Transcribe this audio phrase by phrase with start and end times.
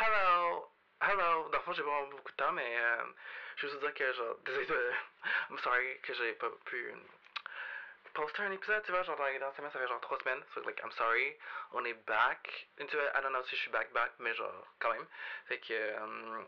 [0.00, 0.68] Hello!
[1.00, 1.48] Hello!
[1.50, 3.04] Dans le fond, j'ai vraiment beaucoup de temps, mais euh,
[3.56, 4.66] je veux juste dire que, genre, désolé.
[5.50, 6.94] I'm sorry que j'ai pas pu
[8.14, 10.42] poster un épisode, tu vois, genre, dans les dernières semaines, ça fait genre trois semaines.
[10.54, 11.36] So, like, I'm sorry.
[11.72, 13.10] On est back into it.
[13.14, 15.06] I don't know si je suis back, back, mais genre, quand même.
[15.46, 15.72] Fait que.
[15.72, 16.42] euh,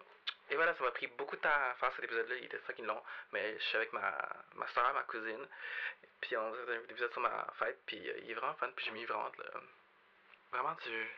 [0.51, 2.37] et voilà, ça m'a pris beaucoup de temps à faire cet épisode-là.
[2.37, 3.03] Il était fucking long.
[3.33, 4.17] Mais je suis avec ma,
[4.55, 5.47] ma soeur, ma cousine.
[6.21, 7.79] Puis on faisait un épisode sur ma fête.
[7.87, 8.71] Puis euh, il est vraiment fun.
[8.77, 9.61] Puis j'ai mis vraiment la-
[10.53, 11.09] Vraiment du.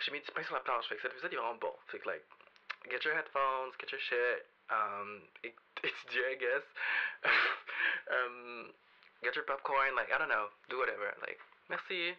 [0.00, 0.88] J'ai mis du pain sur la planche.
[0.88, 1.74] Fait que cet épisode est vraiment bon.
[1.88, 2.24] Fait que, like,
[2.90, 4.46] get your headphones, get your shit.
[4.70, 5.22] Um,
[5.82, 6.64] étudier, I guess.
[8.10, 8.72] um,
[9.22, 9.94] get your popcorn.
[9.94, 10.48] Like, I don't know.
[10.68, 11.12] Do whatever.
[11.20, 12.14] Like, merci.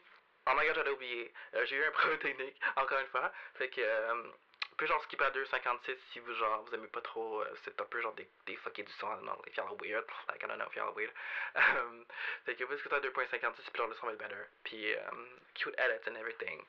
[0.47, 1.31] Oh my god, j'allais oublier.
[1.55, 3.31] Euh, j'ai eu un problème technique, encore une fois.
[3.55, 3.81] Fait que.
[3.81, 4.31] Euh,
[4.81, 7.85] peu genre skip à 2.56 si vous genre vous aimez pas trop euh, c'est un
[7.85, 10.03] peu genre des, des fuckés du don't know, if y'all are weird.
[10.27, 11.13] Like I don't know if y'all are weird.
[11.53, 12.03] Um,
[12.45, 14.49] fait que vous écoutez à 2.56 puis genre le son va être better.
[14.63, 16.65] Puis um, cute edits and everything.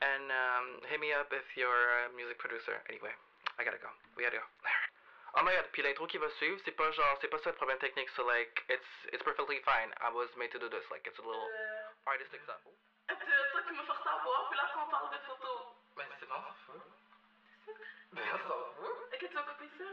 [0.00, 2.80] And um, hit me up if you're a music producer.
[2.88, 3.12] Anyway
[3.58, 3.92] I gotta go.
[4.16, 4.48] We gotta go.
[5.34, 7.56] Oh my god puis l'intro qui va suivre c'est pas genre c'est pas ça le
[7.56, 9.92] problème technique so like it's it's perfectly fine.
[10.00, 10.88] I was made to do this.
[10.90, 11.48] Like it's a little
[12.06, 12.64] artistic stuff.
[13.12, 15.74] C'est toi qui me force à voir, puis là, on parle de photos.
[15.96, 16.40] ben c'est bon.
[16.64, 17.01] Fout
[18.12, 19.84] ben on s'en fout Est-ce que tu vas couper ça?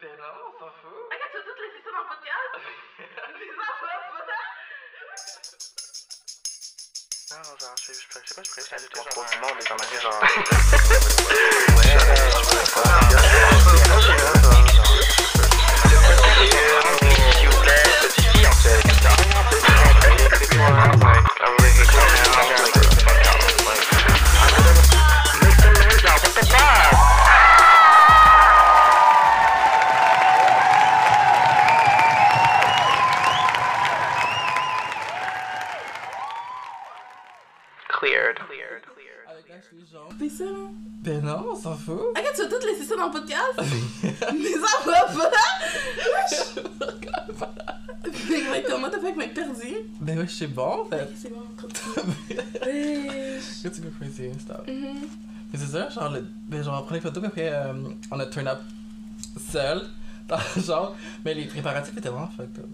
[0.00, 2.52] ben non on s'en fout que tu vas tout laisser ça dans le podcast?
[2.98, 3.64] Mais ça?
[4.12, 4.48] Va pas!
[7.30, 8.50] Non, genre, je sais, je, je sais pas, je
[8.96, 9.26] genre...
[9.26, 10.22] du monde, mais j'en ai genre.
[10.22, 11.98] Ouais, je
[12.72, 13.18] pas.
[42.16, 43.60] Est-ce que tu vas tout laisser ça dans le podcast?
[44.02, 45.30] Mais ça va pas!
[48.02, 49.76] Que, like, comment t'as fait avec mes perdus?
[50.00, 51.08] ben ouais, je sais bon, en fait.
[51.16, 52.14] C'est bon, continue.
[52.64, 53.38] Ouais.
[53.62, 54.66] Tu veux crazy, stop.
[54.68, 55.00] Mhm.
[55.52, 57.72] Mais c'est ça, genre, le, ben genre, on prend les photos, puis après, euh,
[58.10, 58.60] on a turn up
[59.50, 59.82] seul,
[60.66, 60.94] genre.
[61.24, 62.66] Mais les préparatifs étaient vraiment fucked up.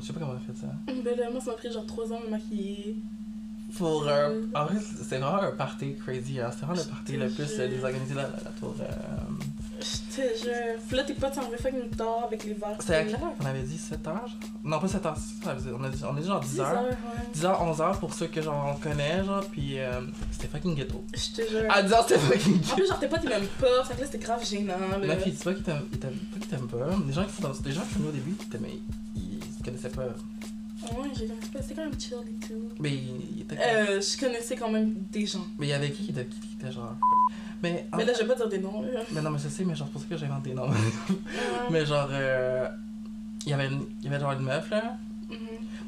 [0.00, 0.66] je sais pas comment on a fait ça.
[0.86, 2.96] Ben là, moi, ça m'a pris genre 3 ans à me maquiller.
[3.76, 4.56] Pour euh, Mm.
[4.56, 4.74] En vrai,
[5.08, 6.50] c'est vraiment un party crazy, hein.
[6.50, 8.74] C'est vraiment le party le plus euh, désorganisé de la, la, la tour.
[8.80, 8.84] Euh...
[9.80, 10.80] Je te jure.
[10.88, 12.76] Puis là, tes potes s'en fait une tard avec les verres.
[12.80, 13.78] C'était à quelle heure qu'on avait dit?
[13.78, 14.26] 7 heures?
[14.26, 14.36] genre?
[14.64, 16.50] Non, pas 7 heures, ça veut dire- on a dit, on a dit genre 10
[16.50, 16.66] 10 heures.
[16.68, 17.26] heures, ouais.
[17.32, 20.00] 10 heures, 11 heures pour ceux que genre on connaît, genre, puis euh,
[20.32, 21.04] c'était fucking ghetto.
[21.14, 21.70] Je te jure.
[21.70, 22.74] À 10 heures, c'était fucking En ghetto.
[22.74, 23.84] plus, genre, tes potes, ils m'aiment pas.
[23.84, 24.74] Fait que là, c'était grave gênant.
[25.00, 25.06] Là.
[25.06, 26.86] Ma fille, dis pas qu'ils t'aiment pas.
[27.06, 28.34] Les gens qui sont dans- des gens qui sont au début,
[29.14, 30.06] ils ils connaissaient pas.
[30.82, 31.28] Ouais, j'ai
[31.60, 32.54] c'était quand même chill et tout.
[32.78, 33.58] Mais ils étaient.
[33.60, 35.44] Euh, je connaissais quand même des gens.
[35.58, 36.28] Mais il y avait qui qui était,
[36.60, 36.94] était genre.
[37.62, 38.82] Mais, Mais là, je vais pas dire des noms.
[38.82, 39.00] Là.
[39.10, 40.68] mais non, mais je sais, mais genre, c'est pour ça que j'ai inventé des noms.
[41.70, 42.68] Mais genre, euh,
[43.44, 44.96] il y avait une- il y avait genre une meuf là.
[45.28, 45.36] Mhm.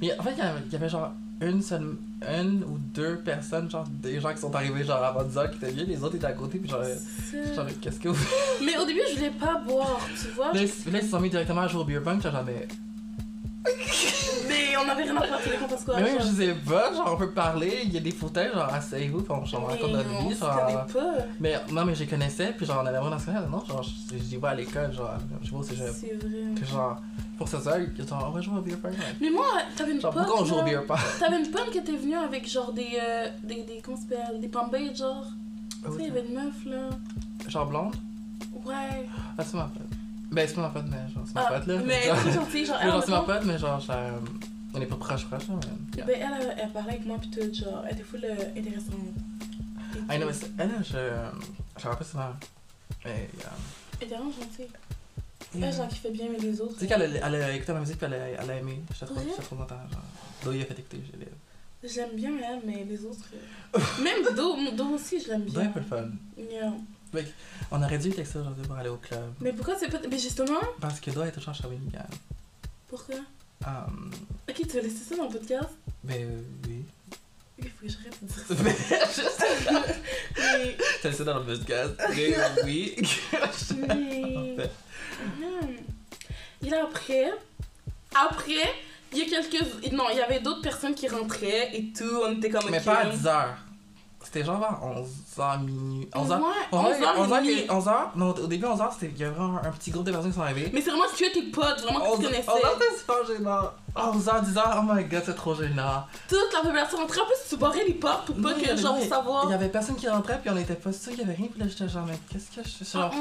[0.02, 1.96] Mais en fait, il y avait, il y avait genre une seule,
[2.28, 5.56] une ou deux personnes, genre des gens qui sont arrivés genre avant 10 heures qui
[5.58, 8.26] étaient vieux, les autres étaient à côté, puis genre, C'est- genre qu'est-ce que vous
[8.64, 10.52] Mais au début, je voulais pas boire, tu vois.
[10.52, 12.66] Là, ils là, ils se sont mis directement à jouer au beer pong, genre, mais.
[14.84, 15.96] On avait rien à faire, qu'on passe quoi.
[15.96, 16.26] Mais même, genre.
[16.30, 19.44] je sais pas, genre, on peut parler, il y a des fauteuils, genre, asseyez-vous, on,
[19.44, 20.86] genre, raconte notre vie, genre.
[20.86, 21.14] pas.
[21.40, 24.16] Mais non, mais je les connaissais, puis genre, on avait vraiment dans non, genre, je,
[24.16, 25.10] je dis, ouais, à l'école, genre,
[25.42, 26.54] je vois, c'est genre, C'est vrai.
[26.58, 27.00] que genre,
[27.38, 28.98] pour ce soir, genre, on va jouer au beer pong, ouais.
[29.20, 29.44] Mais moi,
[29.76, 30.24] t'avais une Genre, pote.
[30.26, 30.98] pourquoi on joue au beer pong?
[31.18, 32.98] T'avais une pote qui était venue avec genre des.
[33.02, 35.24] euh, des, des comment s'appelle Des pombettes, genre?
[35.84, 36.90] Tu sais, il y avait une meuf là.
[37.48, 37.94] Genre blonde?
[38.66, 39.06] Ouais.
[39.38, 39.82] Ah, c'est ma pote.
[40.30, 41.74] Ben, c'est pas ma pote, mais genre, c'est ma Ah, pote, là.
[41.86, 42.80] mais genre, très gentille, genre.
[42.82, 44.10] genre, c'est ma pote, mais genre, euh,
[44.74, 45.54] on est pas proche, proche, là,
[45.96, 46.02] mais.
[46.02, 47.84] ben, elle, elle, parlait avec moi, pis tout, genre.
[47.86, 48.94] Elle était full euh, intéressante.
[50.08, 50.96] Ah, non, mais elle, je.
[51.80, 52.30] Je me rappelle souvent.
[53.04, 53.44] Mais, euh,
[54.00, 54.68] Elle était vraiment gentille.
[55.54, 55.66] yeah.
[55.68, 56.74] Elle, genre, qui fait bien, mais les autres.
[56.74, 58.82] Tu sais qu'elle a, écouté ma musique puis elle a, elle a aimé.
[58.98, 59.76] Je trop content.
[59.90, 60.02] Genre,
[60.44, 61.28] Do il a fait écouter, je l'ai.
[61.82, 63.24] J'aime bien elle, mais les autres.
[63.74, 65.62] euh, Même Do, Do aussi, je l'aime Do bien.
[65.62, 66.08] un peu le fun.
[66.38, 66.72] Yeah.
[67.72, 69.32] On aurait dû texter aujourd'hui pour aller au club.
[69.40, 69.98] Mais pourquoi c'est pas.
[70.10, 72.04] Mais justement, Parce que Do est toujours à Shawinigan.
[72.88, 73.16] pourquoi?
[73.62, 75.68] Ok, tu veux laisser ça dans le podcast?
[76.02, 76.84] ben euh, oui.
[77.58, 78.54] Il faut que j'arrête de dire ça.
[78.64, 78.76] Mais
[79.16, 80.76] je Mais.
[81.02, 81.94] T'as laissé dans le podcast?
[82.16, 82.34] Mais
[82.64, 82.96] oui.
[83.76, 84.36] mais...
[84.36, 84.70] En fait.
[85.38, 85.76] Mhm.
[86.62, 87.32] Et là, après,
[88.14, 88.74] après,
[89.12, 89.92] il y a quelques.
[89.92, 92.22] Non, il y avait d'autres personnes qui rentraient et tout.
[92.24, 92.70] On était comme.
[92.70, 92.84] Mais ok.
[92.84, 93.46] pas à 10h.
[94.22, 96.08] C'était genre vers 11h minuit.
[96.14, 96.38] 11h.
[96.40, 99.70] Ouais, 11h, 11h, 11h, 11h, non, au début 11h, c'était il y avait vraiment un
[99.72, 100.70] petit groupe de personnes qui sont arrivées.
[100.72, 102.48] Mais c'est vraiment si tu es tes potes, vraiment que tu 11h, connaissais.
[102.50, 103.70] 11h, c'était super gênant.
[103.96, 106.04] 11h, 10h, oh my god, c'est trop gênant.
[106.28, 107.20] Toute la population rentrait.
[107.20, 109.44] En plus, tu barrais les portes pour pas que, genre, savoir.
[109.46, 111.46] Il y avait personne qui rentrait, puis on était pas sûrs, il y avait rien,
[111.50, 112.98] puis là j'étais genre, mais qu'est-ce que je fais?
[112.98, 113.14] Ah, Genre?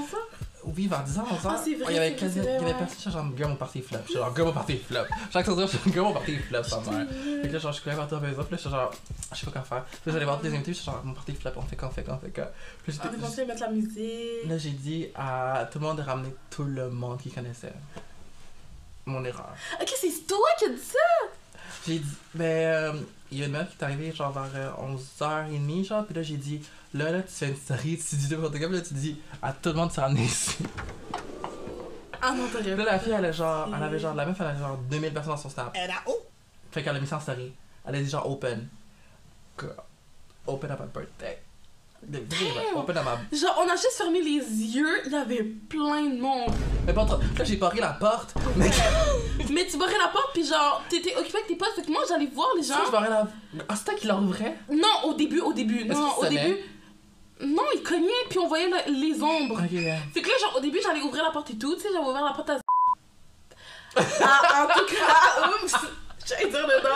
[0.76, 1.48] Oui, vers 10h, 11h.
[1.50, 4.00] Ah, il y avait quasi- il y avait personne, j'étais genre, girl, mon party flop.
[4.08, 5.02] J'étais genre, girl, mon party flop.
[5.32, 7.08] Chaque soir, je girl, mon party flop, sa mère.
[7.42, 8.70] Fait que là, genre, je suis quand même parti à la maison, puis là, j'étais
[8.70, 8.92] genre,
[9.32, 9.86] je sais pas quoi faire.
[9.86, 12.04] Puis j'allais voir des invités, j'étais genre, mon party flop, on fait quoi, on fait
[12.04, 12.52] quoi, on fait quoi.
[12.84, 14.48] Puis On est j'étais- censé mettre la musique.
[14.48, 17.74] Là, j'ai dit à tout le monde de ramener tout le monde qui connaissait.
[19.06, 19.54] Mon erreur.
[19.82, 20.98] Ok, c'est toi qui as dit ça!
[21.88, 22.94] J'ai dit, ben, euh,
[23.32, 26.22] il y a une meuf qui est arrivée genre vers euh, 11h30, genre, puis là,
[26.22, 26.62] j'ai dit,
[26.94, 29.70] là, là, tu fais une story, tu dis n'importe quoi, là, tu dis à tout
[29.70, 30.58] le monde de se ramener ici.
[32.22, 34.48] Ah non, Puis là, la fille, elle, a genre, elle avait genre, la meuf, elle
[34.48, 35.76] avait genre 2000 personnes dans son snap.
[35.76, 36.18] And I, oh,
[36.72, 37.54] Fait qu'elle a mis ça en story.
[37.86, 38.68] Elle a dit genre, open.
[39.58, 39.74] Girl,
[40.48, 41.38] Open up my birthday.
[42.76, 43.38] Open up my.
[43.38, 46.54] Genre, on a juste fermé les yeux, il y avait plein de monde.
[46.86, 47.18] Mais pas trop.
[47.18, 48.34] Là, j'ai barré la porte.
[48.56, 48.70] Mais
[49.52, 52.02] Mais tu barrais la porte, puis genre, t'étais occupé avec tes potes, fait que moi,
[52.08, 52.76] j'allais voir les gens.
[52.86, 53.28] je barrais la.
[53.68, 54.58] Ah, c'était qui l'ouvrait?
[54.72, 55.86] Non, au début, au début.
[55.86, 56.58] Non, au début.
[57.42, 59.62] Non, il cognait, puis on voyait le- les ombres.
[59.72, 59.98] Yeah.
[60.14, 62.06] Fait que là, genre, au début, j'allais ouvrir la porte et tout, tu sais, j'avais
[62.06, 62.58] ouvert la porte à.
[63.96, 65.76] ah, en tout cas, oups!
[66.28, 66.96] J'allais dire le nom.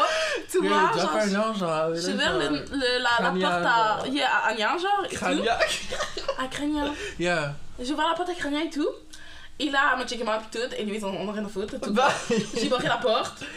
[0.51, 1.95] Tu vois, j'ai genre.
[1.95, 3.98] J'ai ouvert le, genre, le- la, porte à.
[4.00, 4.07] genre.
[4.07, 5.06] Yeah, à Agnan, genre.
[5.10, 5.25] et tout.
[6.38, 6.86] À Crania.
[7.19, 7.54] Yeah.
[7.80, 8.90] J'ai ouvert la porte à Crania et tout.
[9.60, 10.75] Et là, elle m'a checké puis tout.
[10.78, 11.80] Et lui, on, on a rien à foutre.
[11.80, 11.95] tout.
[12.56, 13.44] J'ai barré la porte.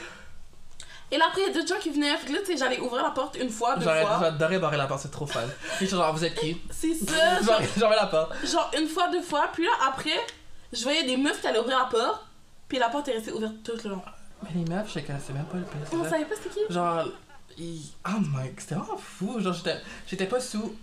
[1.11, 2.17] Et là, après, il y a d'autres gens qui venaient.
[2.17, 4.19] Fait que là, tu sais, j'allais ouvrir la porte une fois, deux fois.
[4.21, 5.41] J'adorais barrer la porte, c'est trop fun.
[5.81, 6.61] Et genre, vous êtes qui?
[6.71, 7.41] C'est ça.
[7.79, 8.33] genre, la porte.
[8.47, 9.49] genre, une fois, deux fois.
[9.53, 10.19] Puis là, après,
[10.73, 12.23] je voyais des meufs qui allaient ouvrir la porte.
[12.69, 14.03] Puis la porte est restée ouverte tout le long.
[14.43, 15.81] Mais les meufs, je connaissais même pas le pire.
[15.93, 16.73] On savait pas c'était qui?
[16.75, 17.05] Genre,
[17.57, 19.39] ils- oh my, c'était vraiment fou.
[19.41, 19.55] Genre,
[20.09, 20.75] j'étais pas sous.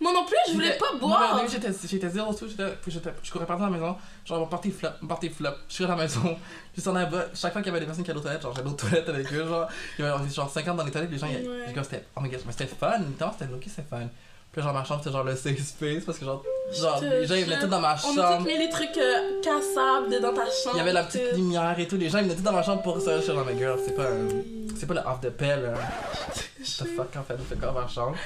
[0.00, 1.46] Moi non plus, je voulais pas boire.
[1.48, 2.48] j'étais, j'étais zéro sous.
[2.48, 3.96] J'étais, puis j'étais, je courais partout dans la maison.
[4.24, 5.50] Genre, mon party flop, mon party flop.
[5.68, 6.36] Je suis à la maison.
[6.74, 7.06] Juste en bas.
[7.34, 9.08] Chaque fois qu'il y avait des personnes qui allaient aux toilettes, genre, j'allais aux toilettes
[9.08, 9.46] avec eux.
[9.46, 9.68] Genre,
[9.98, 11.10] il y avait genre 50 dans les toilettes.
[11.10, 11.64] Les gens, ils- Ouais.
[11.76, 12.98] ils- c'était, oh my god, mais c'était fun.
[13.20, 14.08] Non, c'était ok, c'était fun.
[14.52, 16.04] Puis genre, ma chambre, c'était genre le safe space.
[16.04, 16.42] Parce que, genre,
[16.72, 18.46] genre les gens, ils venaient tous dans ma On a chambre.
[18.46, 20.74] mis les trucs euh, cassables de- dans ta chambre.
[20.74, 21.36] Il y avait la petite tout.
[21.36, 21.96] lumière et tout.
[21.96, 23.16] Les gens, ils venaient tous dans ma chambre pour ça.
[23.18, 24.28] Je suis genre, mais girl, c'est pas un-
[24.76, 25.48] C'est pas le off the pill.
[25.62, 25.72] là.
[25.74, 28.16] What the fuck, en fait, on fait quoi dans ma chambre?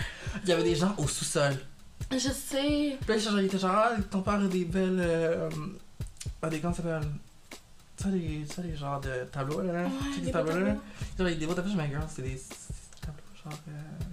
[0.45, 1.53] Il y avait des gens au sous-sol.
[2.11, 2.97] Je sais.
[3.01, 5.01] Puis là, genre, il était genre, ah, ton père a des belles.
[5.01, 5.49] Euh,
[6.43, 6.61] ah, des.
[6.61, 7.09] Comment ça s'appelle?
[8.01, 9.73] Ça, des, ça, des genres de tableaux, là.
[9.83, 10.75] Ouais, tu sais, des tableaux, là.
[11.19, 12.37] Genre, il y a des beaux tableaux, dis, girl, c'est des.
[12.37, 13.59] c'est des tableaux, genre.
[13.69, 14.05] Euh...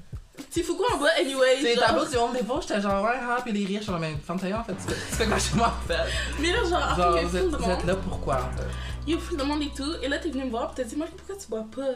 [0.50, 1.58] Tu fous quoi en bas, anyway?
[1.62, 1.86] C'est genre.
[1.86, 4.54] tableaux du monde des pauvres, j'étais genre, ouais, ah, puis les riches, genre, mais taillée,
[4.54, 6.10] en fait, tu fais- quoi chez moi, en fait?
[6.40, 8.68] Mais là, genre, après, Genre, vous êtes, vous êtes là pourquoi, en fait?
[9.08, 9.94] Il y a full de monde et tout.
[10.02, 11.92] Et là, t'es venu me voir, pis t'as dit, Marie, pourquoi tu bois pas?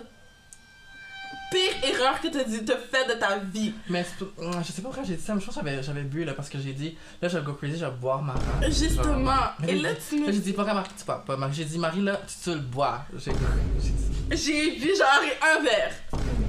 [1.51, 3.71] Pire erreur que t'as dit, t'as fait de ta vie.
[3.89, 6.24] Mais c'est je sais pas pourquoi j'ai dit ça, mais je pense que j'avais, bu
[6.25, 8.33] là parce que j'ai dit là je vais go crazy, je vais boire ma.
[8.68, 9.31] Justement.
[9.68, 10.31] Et là, tu me.
[10.31, 11.38] j'ai dit pas Marie, tu bois pas.
[11.38, 13.01] Marie, J'ai dit Marie là, tu, tu le bois.
[13.18, 13.31] J'ai,
[13.80, 14.06] j'ai dit.
[14.31, 15.91] J'ai bu genre un verre.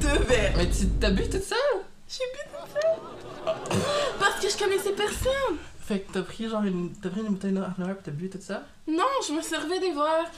[0.01, 0.55] Deux verres.
[0.57, 1.57] Mais tu t'as bu tout ça?
[2.09, 3.55] J'ai bu tout ça.
[4.21, 5.57] Parce que je connaissais personne.
[5.81, 6.93] Fait que t'as pris genre une.
[7.01, 8.63] T'as pris une bouteille de pis t'as bu tout ça?
[8.89, 10.31] Non, je me servais des verres.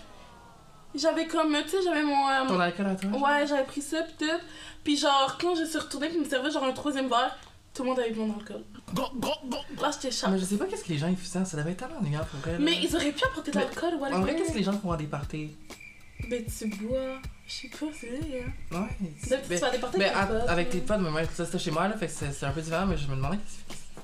[0.95, 2.29] J'avais comme, tu sais, j'avais mon.
[2.29, 3.23] euh, Ton alcool à toi genre?
[3.23, 4.39] Ouais, j'avais pris ça pis tout.
[4.85, 7.37] Puis genre, quand je suis retournée pis me servait genre un troisième verre,
[7.75, 8.63] tout le monde avait bu mon alcool.
[8.97, 10.29] Là, j'étais Ah, chat.
[10.29, 12.25] mais je sais pas qu'est-ce que les gens ils faisaient, ça devait être tellement ennuyant
[12.31, 12.53] pour vrai.
[12.53, 12.59] là.
[12.59, 14.93] Mais ils auraient pu apporter de l'alcool ou En vrai, qu'est-ce que les gens font
[14.93, 15.51] à des parties?
[16.29, 17.19] Ben, tu bois.
[17.49, 18.77] Je sais pas, c'est vrai, hein.
[18.77, 18.89] Ouais.
[19.01, 21.59] Tu mais- vas déporter mais avec tes potes, avec tes potes, mais moi, ça c'était
[21.59, 23.39] chez moi là, fait que c'est, un peu différent, mais je me demandais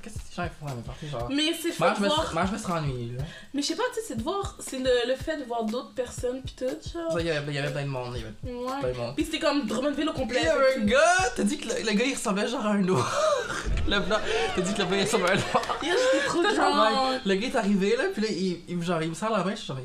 [0.03, 1.29] qu'est-ce, que les gens font à mes parties, genre?
[1.31, 3.25] Mais c'est fou Moi, je me, serais ennuyé là.
[3.53, 4.57] Mais je sais pas, tu sais, c'est de voir.
[4.61, 7.21] C'est le, le fait de voir d'autres personnes pis tout, genre.
[7.21, 8.93] Il y avait, il y avait plein de monde, il y avait plein Ouais.
[8.95, 9.15] de monde.
[9.17, 10.39] Pis c'était comme Drummondville au complet.
[10.41, 12.71] Il y avait un gars, t'as dit que le, le gars il ressemblait genre à
[12.71, 13.23] un noir.
[13.87, 14.21] le blanc,
[14.57, 15.79] t'as dit que le gars il ressemblait à un noir.
[15.83, 19.11] Yo, j'étais trop mec, le gars est arrivé là, puis là il, il, genre, il
[19.11, 19.77] me serre la main, je suis genre,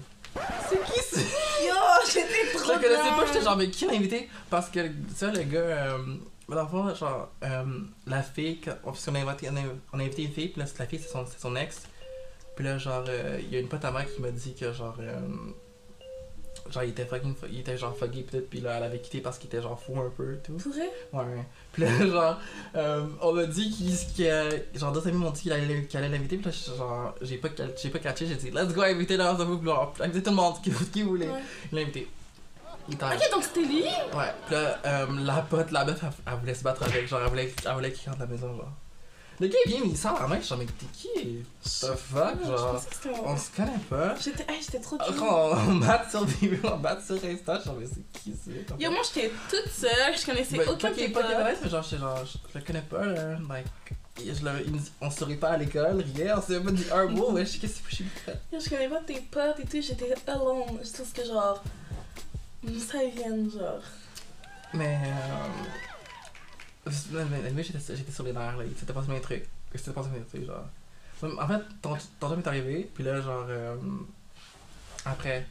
[0.69, 1.65] c'est qui c'est?
[1.67, 1.73] Yo,
[2.07, 4.29] j'étais Je trop le connaissais pas, j'étais genre, mais qui l'a invité?
[4.49, 4.79] Parce que,
[5.15, 5.97] ça, le gars, euh,
[6.47, 7.63] dans le fond, genre, euh,
[8.07, 9.61] la fille, quand- parce qu'on a, invité, on, a,
[9.93, 11.83] on a invité une fille, puis là, la fille, c'est son, c'est son ex.
[12.55, 14.71] Puis là, genre, euh, il y a une pote à moi qui m'a dit que,
[14.73, 15.19] genre, euh,
[16.71, 19.21] genre, il était fucking, fu- il était genre pis tout, puis là, elle avait quitté
[19.21, 20.53] parce qu'il était genre fou un peu, et tout.
[20.53, 20.89] Pour vrai?
[21.13, 21.45] Ouais.
[21.73, 22.39] Puis là, genre,
[22.75, 26.45] euh, on m'a dit qu'il, qu'il- genre, d'autres amis m'ont dit qu'il allait, l'inviter, puis
[26.51, 27.49] là, genre, j'ai pas,
[27.81, 30.35] j'ai pas catché, j'ai dit, let's go, inviter dans un puis genre, inviter tout le
[30.35, 31.29] monde, qui, qui voulait.
[31.29, 31.39] Ouais.
[31.71, 32.07] Il l'a invité.
[32.87, 33.83] Il était Ok, donc c'était lui?
[33.83, 37.21] Ouais, pis là, euh, la pote, la meuf, elle, elle voulait se battre avec, genre,
[37.23, 38.71] elle voulait, elle voulait qu'il rentre à la maison, genre.
[39.39, 41.43] Le gars, il vient, il sort la main, je suis genre, mais t'es qui?
[41.63, 42.81] The fuck, Je genre,
[43.25, 44.15] on se connaît pas.
[44.19, 45.31] J'étais hey, j'étais trop Après, drunk.
[45.31, 48.33] on, on bat sur des on bat sur Insta, je suis genre, mais c'est qui,
[48.43, 48.81] c'est?
[48.83, 52.25] Yo, moi j'étais toute seule, je connaissais Ben, aucun qu'il pas connaisse, mais genre, genre,
[52.25, 53.65] je le connais pas, là, like,
[54.17, 54.65] je le,
[54.99, 57.89] on se pas à l'école, rien, on s'est pas dit un mot, wesh, qu'est-ce que
[57.89, 58.39] fait?
[58.51, 60.79] Yo, je connais pas tes potes et tout, j'étais alone.
[60.83, 61.63] Je trouve que genre.
[62.65, 63.81] Ça vient, genre.
[64.73, 64.99] Mais.
[65.05, 65.98] Euh...
[66.91, 68.63] J'étais sur les nerfs, là.
[68.65, 69.45] Il s'était passé mes trucs.
[69.73, 70.65] Il s'était passé mes trucs, genre.
[71.41, 73.45] En fait, ton, ton job est arrivé, puis là, genre.
[73.49, 73.75] euh,
[75.05, 75.45] Après.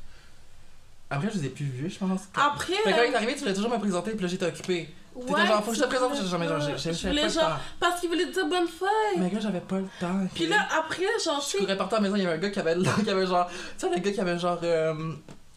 [1.11, 2.23] Après, je les ai plus vus, je pense.
[2.35, 4.89] Après, Fait quand il est arrivé, tu voulais toujours me présenter, puis là, j'étais occupée.
[5.19, 7.23] T'étais ouais, genre, faut que je te présente, j'étais jamais genre, pas- j'ai- j'ai- voulais
[7.23, 7.57] pas le genre- temps.
[7.81, 9.19] Parce qu'il voulait te dire bonne fête.
[9.19, 10.27] Mais gars, j'avais pas le temps.
[10.35, 12.39] Puis là, après, genre, je sais, courais partout à la maison, il y avait un
[12.39, 13.49] gars qui avait, qui avait genre.
[13.49, 14.61] Tu sais, le gars qui avait genre.
[14.63, 15.13] euh,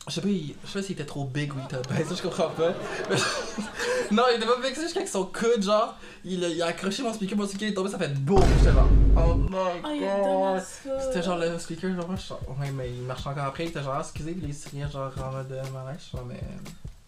[0.08, 2.08] je sais pas, il- je sais pas s'il était trop big ou il était baisse,
[2.10, 2.70] ça je comprends pas.
[4.12, 6.68] non, il était pas big, c'est juste qu'avec son coude, genre, il a, il a
[6.68, 8.88] accroché mon speaker, mon speaker il est tombé, ça fait boum, j'étais genre.
[9.18, 10.64] Oh my Oh, god.
[11.02, 13.94] C'était genre le speaker, genre, je ouais, mais il marche encore après, il était genre,
[13.98, 16.42] ah, excusez, puis il se riait genre en mode euh, malaise, genre, mais.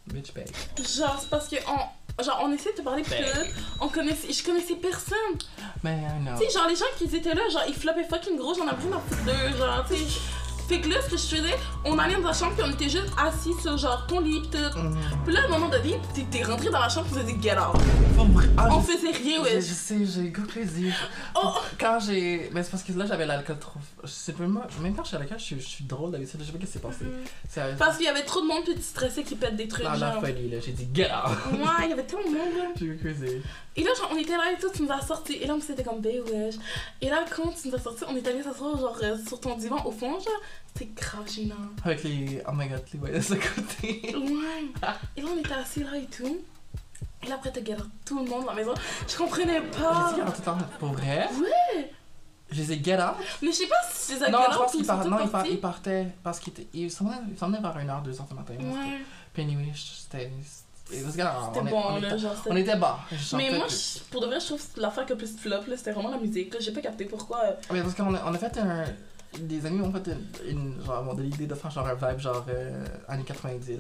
[0.06, 0.34] Bitch.
[0.98, 3.24] Genre, c'est parce que on, genre, on essaie de te parler Ben.
[3.24, 3.40] que
[3.80, 5.18] on connaissait, je connaissais personne.
[5.82, 6.38] Mais, I know.
[6.38, 8.82] Tu sais, genre, les gens qui étaient là, genre, ils floppaient fucking gros, j'en avais
[8.86, 10.20] rien à foutre d'eux, genre, tu sais.
[10.74, 12.90] Fait que là, ce que je faisais, on allait dans la chambre puis on était
[12.90, 14.80] juste assis sur, genre, ton lit pis tout.
[14.80, 14.98] Mhm.
[15.24, 17.36] Puis là, à un moment donné, t'es- t'es rentré dans la chambre pis t'as dit
[17.40, 17.80] get out.
[18.58, 19.62] Ah, On faisait rien, Je, je ouais.
[19.62, 20.90] sais, j'ai go crazy.
[21.36, 21.54] Oh.
[21.80, 22.50] Quand j'ai.
[22.54, 23.80] Mais c'est parce que là j'avais l'alcool trop.
[24.04, 26.12] Je sais pas, moi, même quand je suis à l'alcool, je suis, je suis drôle
[26.12, 27.06] d'habitude, je sais pas ce qui s'est passé.
[27.50, 29.84] C'est Parce qu'il y avait trop de monde puis tu stressais qu'ils pètent des trucs,
[29.84, 30.22] dans la genre.
[30.22, 31.32] folie là, j'ai dit get out.
[31.54, 32.64] Ouais, il y avait tellement de monde, là.
[32.80, 33.42] J'ai go crazy.
[33.76, 35.34] Et là, genre, on était là et tout, tu nous as sortis.
[35.34, 36.56] Et là, on s'était comme, ben wesh.
[37.02, 39.56] Et là, quand tu nous as sortis, on est allé s'asseoir, genre, euh, sur ton
[39.58, 40.42] divan au fond, genre.
[40.74, 41.56] C'était grave gênant.
[41.84, 42.42] Avec les.
[42.48, 44.16] Oh my god, les voyelles de ce côté.
[44.16, 44.90] Ouais.
[45.18, 46.38] Et là, on était assis là et tout.
[47.22, 48.74] Et là, après, t'as galéré tout le monde dans la maison.
[49.08, 50.14] Je comprenais pas.
[50.16, 51.30] J'ai dit tout le temps, pour vrai?
[51.40, 51.92] Ouais.
[52.52, 53.16] Je les ai get out.
[53.42, 55.06] Mais je sais pas si c'est Non, je pense qu'ils qu'ils par...
[55.06, 55.32] non, ils, par...
[55.32, 55.52] partaient.
[55.54, 58.54] ils partaient parce qu'ils ils s'en venaient- vers 1h, 2h du matin.
[58.60, 59.00] Ouais.
[59.34, 60.32] Puis anyway, c'était.
[60.86, 62.18] C'était bon, on là, était...
[62.20, 62.36] genre.
[62.48, 63.00] on était bas.
[63.36, 65.78] Mais moi, je- pour de vrai, je trouve que l'affaire qui a plus flop, là,
[65.78, 66.56] c'était vraiment la musique.
[66.60, 67.40] J'ai pas capté pourquoi.
[67.44, 68.84] euh, Mais parce qu'on a, on a fait un.
[69.40, 70.12] Des amis ont fait
[70.46, 70.50] une.
[70.78, 73.70] une genre, m'ont donné l'idée de faire genre un vibe genre euh, années 90.
[73.72, 73.78] là.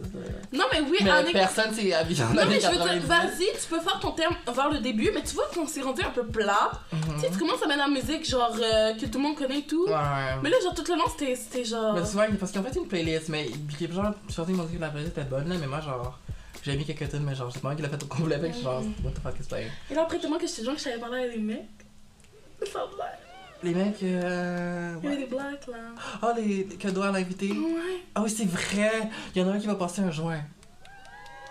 [0.51, 2.99] Non, mais oui, Mais Annick- personne s'est habillé en Non, années mais je veux 90.
[2.99, 5.81] dire, vas-y, tu peux faire ton terme vers le début, mais tu vois qu'on s'est
[5.81, 6.71] rendu un peu plat.
[6.91, 6.99] Mhm.
[7.15, 9.59] Tu sais, tu commences à mettre la musique, genre, euh, que tout le monde connaît
[9.59, 9.85] et tout.
[9.85, 9.93] Ouais.
[10.41, 11.93] Mais là, genre, tout le long, c'était genre.
[11.93, 13.47] Mais souvent, parce ont fait une playlist, mais
[13.91, 16.19] genre, certains m'ont dit que la playlist était bonne, là, mais moi, genre,
[16.63, 18.81] j'ai mis quelques tunes, mais genre, c'est moi qui l'a fait au complet avec, genre,
[18.81, 18.93] Mhm.
[19.03, 19.69] what the fuck is playing?
[19.91, 21.59] Et là, après, tellement que j'étais genre que je savais parler à des mecs.
[22.71, 23.22] Ça me.
[23.63, 24.95] Les mecs, euh.
[25.01, 25.23] Il y avait ouais.
[25.23, 25.77] des blacks, là.
[26.21, 27.49] Oh, les les cadeaux à l'invité.
[27.51, 28.03] Ouais.
[28.13, 29.09] Ah oui, c'est vrai!
[29.33, 30.41] Il y en a un qui va passer un joint.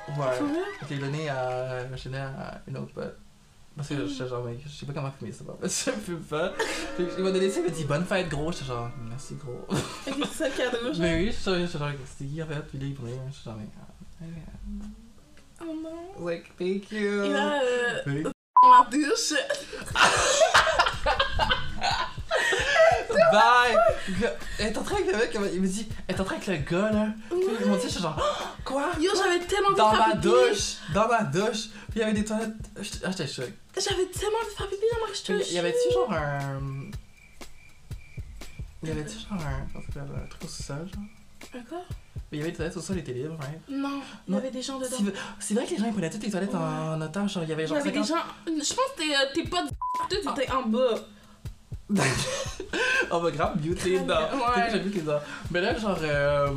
[0.08, 0.26] Ouais.
[0.38, 0.86] C'est?
[0.86, 1.86] Je l'ai donné à.
[1.88, 3.16] Je l'ai donné à une autre pote.
[3.74, 6.52] Parce que j'étais genre, mec, je sais pas comment fumer ça, je fume pas.
[6.96, 8.52] Fait que il m'a donné ça, il m'a dit bonne fête, gros.
[8.52, 9.66] J'étais genre, merci, gros.
[10.04, 10.96] C'est ça le cadeau, genre.
[10.98, 12.60] Mais oui, je suis genre, c'était qui en fait?
[12.68, 13.68] Puis là, il prenait, je suis genre, mais.
[13.80, 14.26] ah.
[15.62, 16.26] Oh non.
[16.26, 17.22] Like, thank you.
[17.22, 18.32] Et là, euh, dans
[18.70, 19.32] la douche.
[23.32, 23.76] Bye!
[24.58, 26.46] Elle est en train avec le mec, il me dit, elle est en train avec
[26.46, 27.06] le gars là.
[27.30, 28.90] Puis ils m'ont dit, j'étais genre, Ah, quoi?
[29.00, 30.74] Yo, j'avais tellement Dans de faire ma douche!
[30.94, 31.68] Dans ma douche!
[31.90, 32.52] Puis il y avait des toilettes.
[33.04, 33.52] Ah, j'étais choqué.
[33.74, 35.46] J'avais tellement envie de faire pipi dans ma Puis douche.
[35.50, 36.60] Il y avait-tu genre un.
[38.82, 39.78] Il y avait-tu genre un.
[40.00, 41.04] Un truc au sol, genre?
[41.54, 41.82] Un quoi?
[42.30, 43.60] Il y avait des toilettes au sol, était libre, right?
[43.68, 44.96] Non, il y avait des gens dedans.
[45.38, 47.52] C'est vrai que les gens ils prenaient toutes les toilettes en otage, genre il y
[47.52, 48.24] avait Il y genre avait des 50 gens.
[48.46, 49.68] Je pense que t'es, euh, t'es pas de.
[50.22, 50.94] Toi, t'étais en bas.
[53.10, 54.20] On va grave beauty dedans.
[54.32, 54.70] Ouais.
[54.70, 55.18] J'ai est dedans.
[55.50, 55.98] Mais là, genre.
[56.02, 56.48] euh,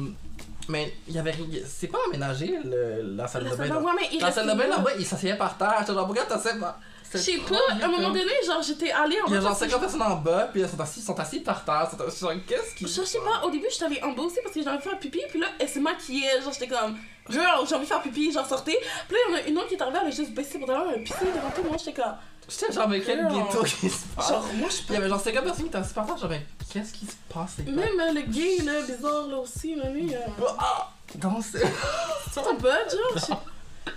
[0.70, 1.34] Mais il y avait.
[1.68, 3.16] C'est pas aménagé le...
[3.16, 3.68] la salle La de bain.
[3.68, 4.78] salle bain, mais il La salle de bain là.
[4.78, 5.76] là-bas, il s'asseyait par terre.
[5.82, 6.80] J'étais genre, pourquoi t'asseyais par.
[7.14, 9.42] Je sais pas, à un moment donné, genre, j'étais allée en Il y a bas.
[9.42, 11.88] genre parce que 50 personnes en bas, puis ils sont assis, ils sont par terre.
[11.94, 12.86] Ils sont genre, qu'est-ce qui.
[12.88, 15.40] Je sais pas, au début, je t'avais embossé parce que j'avais fait un pipi, puis
[15.40, 16.42] là, elle se maquillait.
[16.42, 16.98] Genre, j'étais comme,
[17.30, 18.78] girl, j'ai envie de faire pipi, genre, sortez.
[19.08, 20.60] Puis là, il y en a une autre qui est arrivée, elle a juste baissé
[20.60, 21.80] pour un piscine devant tout le monde.
[21.80, 22.16] J'étais comme,
[22.48, 24.30] J'étais genre, mais quel ghetto qui se passe?
[24.30, 26.18] genre, moi, je il y avait genre 50 personnes qui étaient par terre.
[26.18, 27.72] Genre, mais qu'est-ce qui se passe, les?
[27.72, 30.20] Même euh, le gay, là, bizarre, là aussi, là, lui, euh,
[30.60, 30.92] Ah!
[31.16, 31.56] Danse!
[32.32, 33.44] c'est ton bud, genre, je sais pas.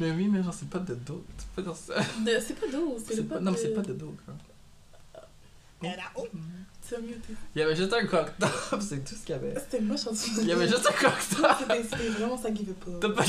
[0.00, 1.22] Mais oui, mais genre, c'est pas de dos.
[1.54, 1.94] Peux pas dire ça.
[2.00, 3.40] de- C'est pas d'eau, c'est C'est pas pas...
[3.40, 4.34] Non, mais c'est pas de dos, quoi.
[7.54, 8.50] Il y avait juste un cocktail,
[8.80, 9.54] c'est tout ce qu'il y avait.
[9.58, 10.30] C'était moche en dessous.
[10.40, 11.50] Il y avait juste un cocktail.
[11.58, 12.90] C'était c'était vraiment, ça givait pas.
[13.00, 13.24] T'as pas,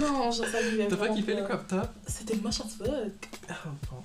[0.00, 1.82] Non, genre, ça t'as pas kiffé le cocktail?
[2.06, 2.88] C'était moche en fuck.
[3.90, 4.02] Bon.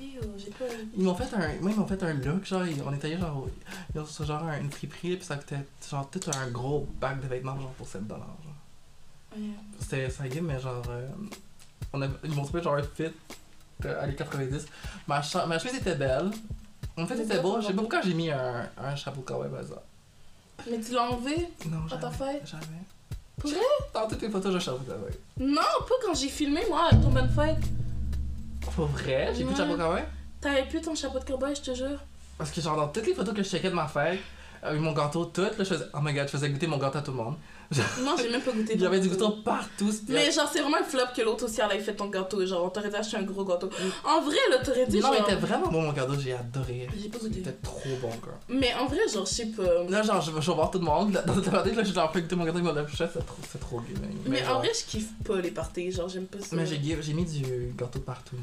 [0.00, 0.64] Ew, j'ai pas.
[0.96, 1.60] Ils m'ont fait un.
[1.60, 3.46] Moi, ils m'ont fait un look, genre, on était allé genre.
[3.94, 7.26] Ils ont sur genre une friperie, puis ça coûtait genre tout un gros bac de
[7.28, 8.06] vêtements, genre pour 7$.
[8.08, 8.18] Genre.
[9.36, 9.42] Ouais.
[9.80, 10.82] C'était ça game, mais genre.
[10.90, 11.08] euh,
[11.94, 13.04] on a, ils m'ont trouvé genre un fit
[13.84, 14.66] euh, années 90.
[15.08, 16.30] Ma, cha- ma chemise était belle.
[16.96, 17.60] En fait, c'était beau.
[17.60, 19.80] Je sais pas pourquoi j'ai mis un, un chapeau kawaii par exemple.
[20.70, 22.16] Mais tu l'as enlevé Non, à ta jamais.
[22.32, 22.82] fête Jamais.
[23.40, 23.60] Pour vrai?
[23.94, 25.16] Dans toutes les photos, j'ai un chapeau kawaii.
[25.38, 27.64] Non, pas quand j'ai filmé, moi, à ton bonne fête.
[28.74, 29.32] Pour vrai?
[29.34, 30.04] J'ai plus de chapeau kawaii?
[30.40, 31.98] T'avais plus ton chapeau de cowboy, je te jure.
[32.38, 34.18] Parce que genre dans toutes les photos que je checkais de ma fête,
[34.62, 36.98] avec mon gâteau tout, là, je faisais, oh my god, je faisais goûter mon gâteau
[36.98, 37.36] à tout le monde.
[38.04, 38.74] Non, j'ai même pas goûté.
[38.74, 39.28] Il y avait du gâteau.
[39.28, 39.90] gâteau partout.
[40.08, 42.44] Mais genre, c'est vraiment un flop que l'autre aussi, elle ait fait ton gâteau.
[42.46, 43.70] Genre, on t'aurait dû acheter un gros gâteau.
[44.04, 45.16] En vrai, là, t'aurais dit non, genre...
[45.28, 46.88] il était vraiment bon mon gâteau, j'ai adoré.
[47.00, 47.34] J'ai pas goûté.
[47.36, 48.38] C'était trop bon, quoi.
[48.48, 49.84] Mais en vrai, genre, je sais pas.
[49.88, 51.22] Là, genre, je vais voir tout le monde.
[51.26, 53.36] Dans cette partie, là, je leur fais goûter mon gâteau avec mon lèvre c'est trop,
[53.50, 53.94] c'est trop gay.
[54.26, 55.90] Mais, genre- en vrai, je kiffe pas les parties.
[55.92, 56.54] Genre, j'aime pas ça.
[56.56, 58.36] Mais j'ai mis du gâteau partout.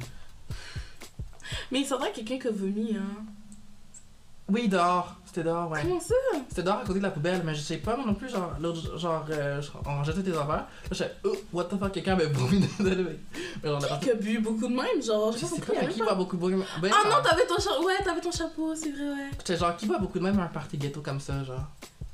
[1.72, 3.24] Mais il faudrait quelqu'un qui a vomi, hein.
[4.50, 5.16] Oui, dehors.
[5.26, 5.82] C'était dehors, ouais.
[5.84, 6.16] Comment ça?
[6.50, 8.52] C'était dehors à côté de la poubelle, mais je sais pas moi non plus, genre,
[8.60, 10.48] l'autre, genre, euh, on rangeait tous tes affaires.
[10.48, 13.20] Là, je sais, oh, what the fuck, quelqu'un avait vomi dans le
[13.64, 14.00] Mais genre.
[14.00, 16.36] Qui a bu beaucoup de même, genre, Je sais pas a qui même boit beaucoup
[16.36, 16.66] de bois.
[16.82, 17.86] Ben, Ah non, t'avais ton chapeau.
[17.86, 19.30] Ouais, t'avais ton chapeau, c'est vrai, ouais.
[19.38, 21.68] J'étais genre, qui boit beaucoup de même à un party ghetto comme ça, genre?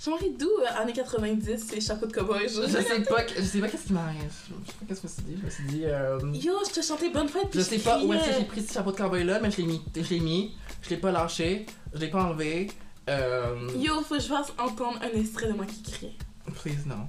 [0.04, 2.48] Jean-Marie d'où, euh, années 90, c'est chapeau de cowboy?
[2.50, 2.68] Je Je...
[2.68, 4.20] sais pas, je sais pas qu'est-ce qui m'arrive.
[4.66, 5.38] Je sais pas qu'est-ce que je me suis dit.
[5.40, 6.20] Je me suis dit, euh.
[6.34, 8.62] Yo, je te chantais bonne fête, puis Je sais pas où est-ce que j'ai pris
[8.62, 11.12] ce chapeau de cowboy là, mais je l'ai mis, je l'ai mis, je l'ai pas
[11.12, 12.70] lâché, je l'ai pas enlevé.
[13.10, 13.70] Euh.
[13.78, 16.16] Yo, faut que je fasse entendre un extrait de moi qui criait.
[16.62, 17.08] Please, non.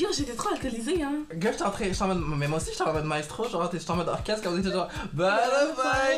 [0.00, 1.12] Yo, j'étais trop alcoolisée, hein.
[1.34, 3.68] Gars, j'étais en train, j'étais en mode, mais moi aussi j'étais en mode maestro, genre,
[3.70, 5.34] t'es- j'étais en mode orchestre, comme t'étais genre, bye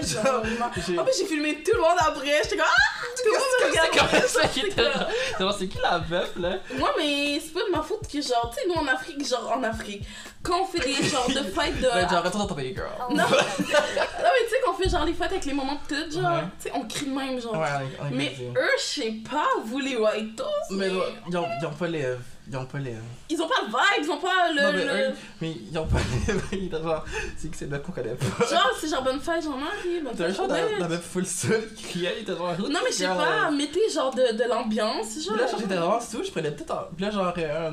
[0.03, 0.43] genre.
[0.87, 2.41] j'ai- En plus, j'ai filmé tout le monde après.
[2.45, 3.07] J'étais comme Ah!
[3.17, 4.69] Tout le monde me C'est regardait.
[4.69, 5.09] était genre,
[5.39, 6.57] genre, c'est qui la veuf là?
[6.79, 9.53] Moi, mais c'est pas de ma faute que, genre, tu sais, nous en Afrique, genre,
[9.57, 10.03] en Afrique,
[10.43, 11.87] quand on fait des genres de fêtes de.
[11.87, 12.89] Ouais, genre, retourne dans ton pays, girl.
[13.11, 16.11] Non, non, mais tu sais, qu'on fait genre les fêtes avec les moments de tout,
[16.21, 16.41] genre, Ouais.
[16.61, 17.53] tu sais, on crie de même, genre.
[17.55, 17.69] Ouais,
[18.01, 21.47] on on mais eux, je sais pas, vous les whitos, Mais mais, genre, ils ont,
[21.61, 22.07] ils ont pas les.
[22.51, 22.97] Ils ont pas les.
[23.31, 24.63] ils ont pas le vibe, ils ont pas le.
[24.63, 25.99] Non, mais le- eux, mais ils ont pas
[26.53, 26.75] les.
[26.75, 27.05] Ont genre,
[27.39, 28.47] c'est que c'est le qu'on connaît pas.
[28.47, 30.37] Genre, c'est genre bonne fête, genre, Marie, bonne fête.
[30.37, 32.53] genre la, la meuf full seule qui criait, il était genre.
[32.59, 35.35] Non, mais je sais pas, euh, mettez genre de, de l'ambiance, genre.
[35.35, 36.89] Puis là, genre, j'étais vraiment sous, je prenais peut-être.
[36.97, 37.33] Puis là, genre.
[37.39, 37.71] Euh,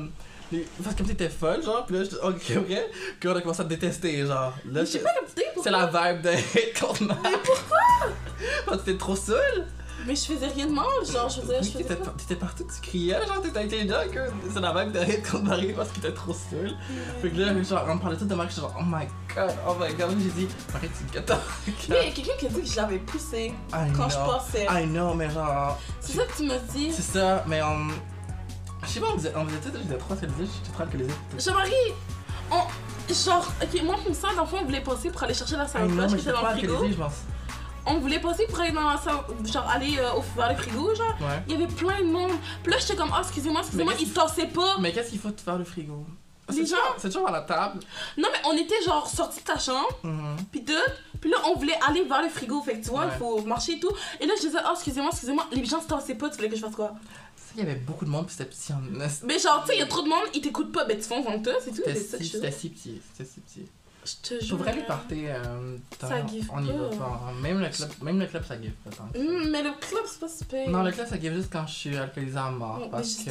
[0.52, 0.66] les...
[0.82, 2.16] Parce que comme t'étais folle, genre, puis là, j'étais.
[2.22, 2.76] Ok, ok.
[3.18, 4.52] Puis on a commencé à te détester, genre.
[4.52, 7.02] Là, Mais je sais pas comme t'es, c'est la vibe de hate contre.
[7.02, 8.12] Mais pourquoi?
[8.66, 9.66] Parce que t'étais trop seule.
[10.06, 11.58] Mais je faisais rien de mal, genre, je faisais.
[11.60, 14.20] Oui, Je faisais t'étais partout, tu criais, genre, t'étais intelligent, que
[14.52, 16.74] c'est la de hate contre Marie parce qu'il était trop seul.
[17.20, 19.74] Fait que là, genre, on me parlait tout de Marc, genre, oh my god, oh
[19.80, 20.16] my god.
[20.20, 21.34] J'ai dit, Marie, tu me gâteau.
[21.66, 24.16] Mais il y a quelqu'un qui a dit que je l'avais poussé I quand je
[24.16, 24.66] passais.
[24.70, 25.78] I know, mais genre.
[26.00, 26.92] C'est ça que tu m'as dit.
[26.92, 27.88] C'est ça, mais on.
[28.82, 31.12] Je sais pas, on faisait, on faisait tout, j'étais trop alcoolisé, j'étais trop alcoolisé.
[31.38, 31.72] Jean-Marie,
[32.50, 32.62] on.
[33.12, 35.64] Genre, ok, moi, pour ça, dans le fond, on voulait passer pour aller chercher la
[35.64, 36.86] mais qui j'étais dans le frigo.
[36.88, 36.94] je.
[37.86, 39.16] On voulait passer pour aller dans la salle.
[39.44, 41.16] Genre, aller euh, au, vers le frigo, genre.
[41.20, 41.42] Ouais.
[41.48, 42.32] Il y avait plein de monde.
[42.62, 44.76] Puis là, j'étais comme, ah, excusez-moi, excusez-moi, ils se tassaient pas.
[44.78, 46.04] Mais qu'est-ce qu'il faut te faire le frigo?
[46.48, 47.78] Les C'est gens- toujours- C'est toujours à la table.
[48.18, 50.36] Non, mais on était genre sortis de ta chambre, Mhm.
[50.50, 50.72] puis tout.
[51.20, 52.60] Puis là, on voulait aller vers le frigo.
[52.62, 53.18] Fait que tu vois, il Ouais.
[53.18, 53.92] faut marcher et tout.
[54.20, 55.46] Et là, je disais, ah, excusez-moi, excusez-moi.
[55.52, 56.92] Les gens se tassaient pas, tu voulais que je fasse quoi?
[57.54, 58.80] Il y avait beaucoup de monde, puis c'était petit en.
[59.24, 61.02] Mais genre, tu sais, il y a trop de monde, ils t'écoutent pas, ben tu
[61.04, 61.82] fonces dans toi, c'est tout.
[61.84, 61.94] C'était
[62.50, 63.66] si, si petit, c'était si petit.
[64.04, 64.56] Je te jure.
[64.56, 66.96] voudrais lui partir, euh, Ça give on y va pas.
[66.96, 67.32] pas.
[67.42, 69.08] Même le club, même le club ça give pas tant.
[69.14, 70.68] Hum, mais le club, c'est pas super.
[70.70, 72.80] Non, le club ça give juste quand je suis alcoolisé à mort.
[72.84, 73.30] Oh, parce que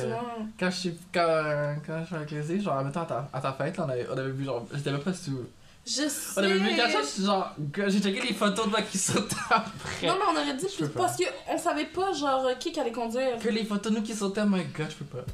[0.60, 3.78] quand je suis, quand, quand je suis alcoolisé, genre, admettons à ta, à ta fête,
[3.78, 5.40] là, on avait, on avait vu, genre, j'étais même pas sous.
[5.88, 6.08] Je sais.
[6.38, 7.56] On avait vu quelque chose, genre,
[7.88, 10.08] j'ai checké les photos de moi qui sautaient après.
[10.08, 12.92] Non, mais on aurait dit Je plus parce qu'on savait pas, genre, qui qui allait
[12.92, 13.40] conduire.
[13.40, 15.26] Que les photos de nous qui sautaient, my god, je peux pas.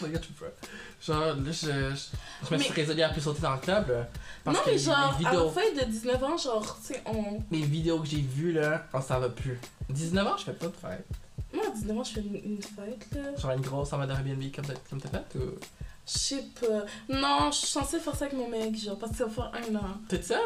[0.00, 0.52] God, je peux.
[1.04, 1.66] Genre, là, je, je,
[2.48, 4.06] je me suis Mais- résolu à plus sauter dans le club.
[4.44, 7.02] Parce non, mais genre, les à vidéos, la fin de 19 ans, genre, tu sais,
[7.06, 7.42] on.
[7.50, 9.58] les vidéos que j'ai vues, là, oh, ça va plus.
[9.90, 11.06] 19 ans, je fais pas de fête.
[11.52, 13.36] Moi, à 19 ans, je fais une, une fête, là.
[13.36, 15.54] Genre une grosse en mode Airbnb comme t'as comme t'as fait ou?
[16.06, 16.84] Je sais pas.
[17.08, 19.52] Non, je suis censée faire ça avec mon mec, genre, parce que ça va faire
[19.54, 19.98] un an.
[20.08, 20.38] T'es seul?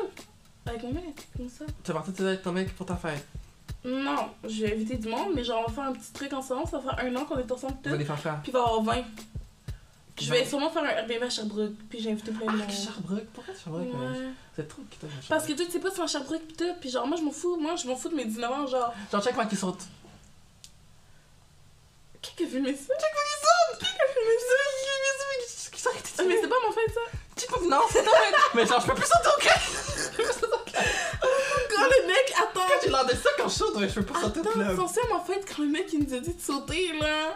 [0.66, 1.64] Avec mon mec, comme ça?
[1.82, 3.26] T'es parti avec ton mec pour ta fête?
[3.85, 6.66] Non, je vais inviter du monde, mais genre, on va faire un petit truc ensemble.
[6.68, 7.90] Ça va faire un an qu'on est ensemble Tu tout.
[7.90, 8.40] vas les faire faire.
[8.42, 9.02] Puis il va y avoir 20.
[10.20, 12.70] Je vais sûrement faire un Airbnb à Sherbrooke, puis j'ai invité plein de Ah, monde.
[12.72, 13.94] Sherbrooke, pourquoi Sherbrooke?
[13.94, 14.28] Ouais.
[14.57, 16.74] C'est trop qui t'a Parce que tu sais pas si c'est un Sherbrooke pis tout,
[16.81, 18.92] pis genre moi je m'en fous, moi je m'en fous de mes 19 ans, genre.
[19.12, 19.78] Genre, check moi qui saute.
[22.20, 22.94] Qui a filmé ça?
[22.94, 23.78] Qui qui saute?
[23.78, 25.70] Qui a filmé ça?
[25.70, 27.00] Qui s'arrête Ah, mais c'est pas mon fait ça!
[27.37, 28.12] Check moi Non, c'est toi!
[28.57, 30.58] Mais genre, je peux plus sauter au club!
[31.88, 32.61] Quand le mec, attends!
[32.68, 34.53] Quand j'ai l'air de ça quand je saute, ouais, je peux pas sauter au Attends,
[34.53, 34.77] club.
[34.77, 37.35] censé en fait quand le mec il nous a dit de sauter là.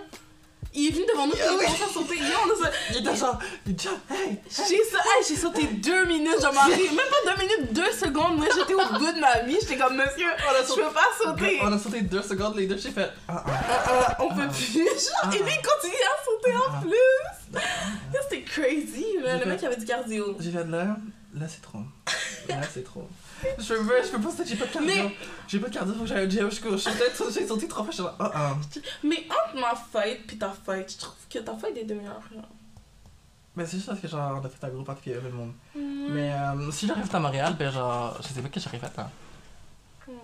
[0.74, 2.16] Il est venu devant nous, puis il a commencé à sauter.
[2.16, 2.70] Yo, on a ça.
[2.92, 4.38] Il était genre, il dit, hey!
[4.48, 8.38] J'ai ça, hey, j'ai sauté deux minutes, genre Marie, même pas deux minutes, deux secondes.
[8.38, 10.80] Moi j'étais au bout de ma vie, j'étais comme monsieur, On a je sauté.
[10.80, 11.58] peux pas sauter.
[11.62, 13.10] On a sauté deux secondes, les deux, j'ai fait.
[13.28, 13.50] Ah, ah.
[13.68, 14.72] Ah, ah, on peut plus.
[14.84, 16.80] Genre, et lui il continue à sauter en Ah.
[16.80, 17.60] plus.
[18.14, 19.34] Là, C'était crazy, là.
[19.34, 20.36] Le fait- mec avait du cardio.
[20.40, 20.96] J'ai fait de là,
[21.34, 21.80] là c'est trop.
[22.48, 23.06] Là c'est trop.
[23.58, 24.88] Je peux, je peux pas j'ai pas de cardio.
[24.94, 25.16] Mais-
[25.48, 26.48] J'ai pas de cardio, faut que j'aille au gym.
[26.50, 28.56] Je suis peut-être, j'ai sauté trois fois, je suis genre, ah ah.
[29.02, 32.20] Mais entre ma fête pis ta fête, je trouve que ta fête est de meilleure.
[32.32, 32.48] genre.
[33.56, 35.16] Mais c'est juste parce que genre, on a fait un gros party puis il y
[35.16, 35.52] avait le monde.
[35.74, 38.98] Mais euh, si j'arrive à Montréal, ben genre, je sais pas que j'aurais fait.
[38.98, 39.10] Hein.
[40.08, 40.14] Ouais.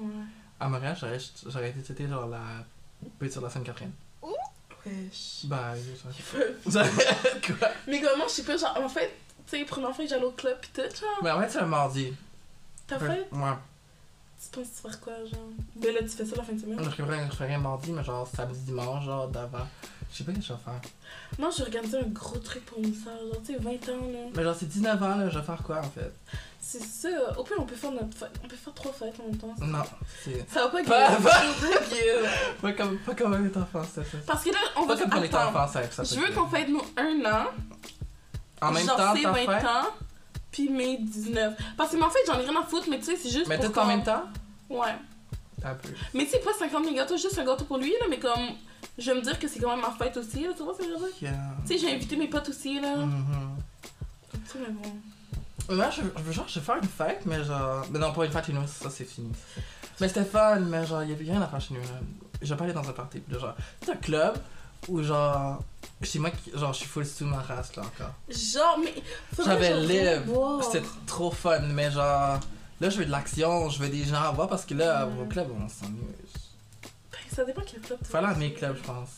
[0.60, 2.40] À Montréal, j'aurais été c'était genre la
[3.18, 3.92] petite sur la Sainte-Catherine.
[4.86, 5.44] Wesh.
[5.44, 5.74] Bah,
[6.66, 6.84] genre.
[7.46, 7.68] Quoi?
[7.86, 9.12] Mais comment, je sais pas, genre, en fait,
[9.46, 11.58] tu sais, première fois que j'allais au club pis tout, genre, Mais en fait, c'est
[11.58, 12.14] un mardi.
[12.88, 13.28] T'as fait?
[13.32, 13.52] Ouais.
[14.40, 15.48] Tu penses faire quoi, genre?
[15.76, 16.78] Ben là, tu fais ça la fin de semaine?
[16.82, 19.66] Je ferais, je ferais un mardi, mais genre samedi, dimanche, genre d'avant.
[20.12, 20.80] Je sais pas ce que je vais faire.
[21.38, 24.18] Moi, j'ai organisé un gros truc pour une soeur, genre, tu sais, 20 ans, là.
[24.34, 26.12] Mais genre, c'est 19 ans, là, je vais faire quoi en fait?
[26.60, 27.08] C'est ça.
[27.36, 28.30] Au pire, on peut faire notre fête.
[28.44, 29.54] On peut faire trois fêtes en même temps.
[29.60, 29.82] Non,
[30.24, 30.48] c'est.
[30.50, 31.22] Ça va pas Pas- gueuler.
[31.24, 32.28] pas- Ça pas.
[32.62, 34.18] Pas comme, pas comme un enfant, c'est ça.
[34.26, 35.48] Parce que là, on Pas va comme quand on était attends.
[35.48, 37.46] enfant, ça, ça Je veux qu'on fête nos 1 an.
[38.60, 39.66] En même temps, c'est t'en 20 fais?
[39.66, 39.86] ans.
[40.50, 41.54] Puis mes 19.
[41.76, 43.46] Parce que, mais en fait, j'en ai rien à foutre, mais tu sais, c'est juste.
[43.48, 44.22] Mais tout en même temps?
[44.70, 44.94] Ouais.
[45.64, 45.88] Un peu.
[46.14, 48.48] Mais tu sais, pas 50 000 gâteaux, juste un gâteau pour lui, là, mais comme.
[48.96, 50.78] Je vais me dire que c'est quand même ma fête aussi, là, tu vois ce
[50.78, 51.08] que je veux dire?
[51.22, 51.32] Yeah.
[51.66, 52.96] Tu sais, j'ai invité mes potes aussi, là.
[52.96, 53.24] Mhm.
[54.32, 55.74] Tu sais, mais bon.
[55.74, 57.84] Moi, je, je- genre, je vais faire une fête, mais genre.
[57.90, 59.30] Mais non, pas une fête chez nous, ça c'est fini.
[60.00, 61.80] Mais c'était fun, mais genre, il y avait rien à faire chez nous.
[61.80, 62.00] Là.
[62.40, 63.22] Je vais pas aller dans un party.
[63.30, 64.38] là, genre, c'est un club
[64.86, 65.62] où genre.
[66.02, 68.14] Chez moi, genre, je suis full sous ma race là encore.
[68.28, 68.94] Genre, mais.
[69.44, 70.30] J'avais live.
[70.62, 72.38] C'était trop fun, mais genre.
[72.80, 75.22] Là, je veux de l'action, je veux des gens à voir parce que là, Ouais.
[75.22, 75.98] au club, on s'ennuie.
[77.10, 79.08] Ben, Ça dépend quel club Fallait à mes clubs, je pense.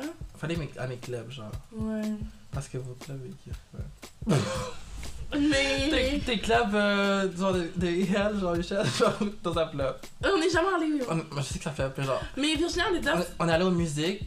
[0.00, 0.08] Hein?
[0.36, 1.52] Fallait à mes clubs, genre.
[1.72, 2.02] Ouais.
[2.50, 4.36] Parce que vos clubs, ils kiffent.
[5.38, 6.20] Mais.
[6.26, 9.96] tes clubs, euh, genre de, de IL, genre Michel, genre dans un club.
[10.24, 11.02] On est jamais allé.
[11.08, 12.20] On- moi, je sais que ça fait, mais genre.
[12.36, 13.10] Mais Virginie, on était.
[13.10, 14.22] On, on est allé aux musiques.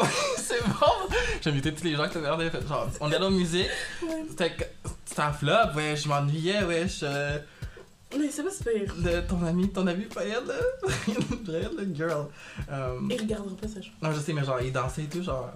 [0.36, 1.14] c'est bon!
[1.40, 2.24] J'ai invité tous les gens qui fait,
[2.68, 3.68] genre, on est allé musiques.
[4.02, 4.24] Ouais.
[4.28, 6.86] C'était un flop, ouais, je m'ennuyais, ouais.
[6.88, 7.38] Je,
[8.18, 8.94] Mais c'est pas super.
[8.98, 10.54] le, ton ami, ton ami, elle, là.
[11.78, 12.26] Le girl.
[12.70, 15.22] Euh, Il regardera pas ça, je non, je sais, mais genre, il dansait et tout,
[15.22, 15.50] genre.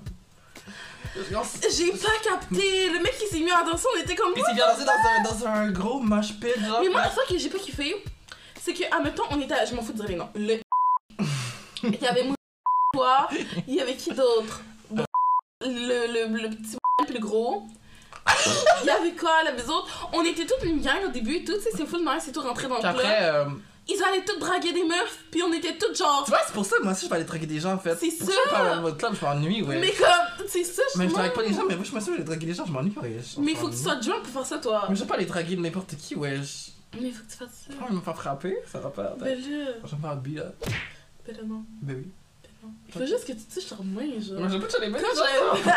[1.15, 2.89] J'ai pas capté.
[2.91, 4.33] Le mec qui s'est mis à danser, on était comme.
[4.37, 6.81] Il s'est bien dansé dans un, dans un gros mosh pit, genre.
[6.81, 8.05] Mais moi, la fois que j'ai pas kiffé,
[8.63, 9.55] c'est que, admettons, on était.
[9.55, 10.29] à- Je m'en fous de dire les noms.
[10.35, 10.61] Le.
[11.83, 12.37] Il y avait moi,
[13.01, 13.29] toi,
[13.67, 14.63] il y avait qui d'autre?
[15.63, 16.77] Le, le, le petit
[17.13, 17.67] le gros.
[18.83, 20.09] Il y avait quoi, là, les autres?
[20.13, 22.69] On était toutes une gang au début et tout, c'est full nice et tout rentrer
[22.69, 22.95] dans le club.
[22.95, 23.45] après, euh,
[23.89, 26.23] Ils allaient toutes draguer des meufs, puis on était toutes genre.
[26.25, 27.97] tu vois, c'est pour ça, moi aussi, je vais aller draguer des gens, en fait.
[27.99, 28.31] C'est ça.
[28.47, 29.81] je parle votre club, je m'ennuie, ouais.
[29.81, 32.11] Mais comme, c'est ça, Mais je drague pas les gens, mais moi, je dit, je
[32.13, 33.17] vais draguer les gens, je m'ennuie, ouais.
[33.23, 34.85] je- Mais je faut que tu sois drunk pour faire ça, toi.
[34.89, 36.37] Mais je vais pas aller draguer n'importe qui, ouais.
[36.37, 36.99] Je...
[37.01, 37.75] Mais faut que tu fasses ça.
[37.81, 39.15] Oh, il me fait frapper, ça va pas.
[39.19, 39.73] Ben là.
[39.85, 40.53] Je vais me faire là.
[41.27, 41.65] Ben là, non.
[41.83, 42.11] Ben oui.
[42.89, 44.39] Il faut juste que tu touches leur main, genre.
[44.41, 45.07] Moi, je veux pas que tu allais mettre.
[45.15, 45.73] J'avais-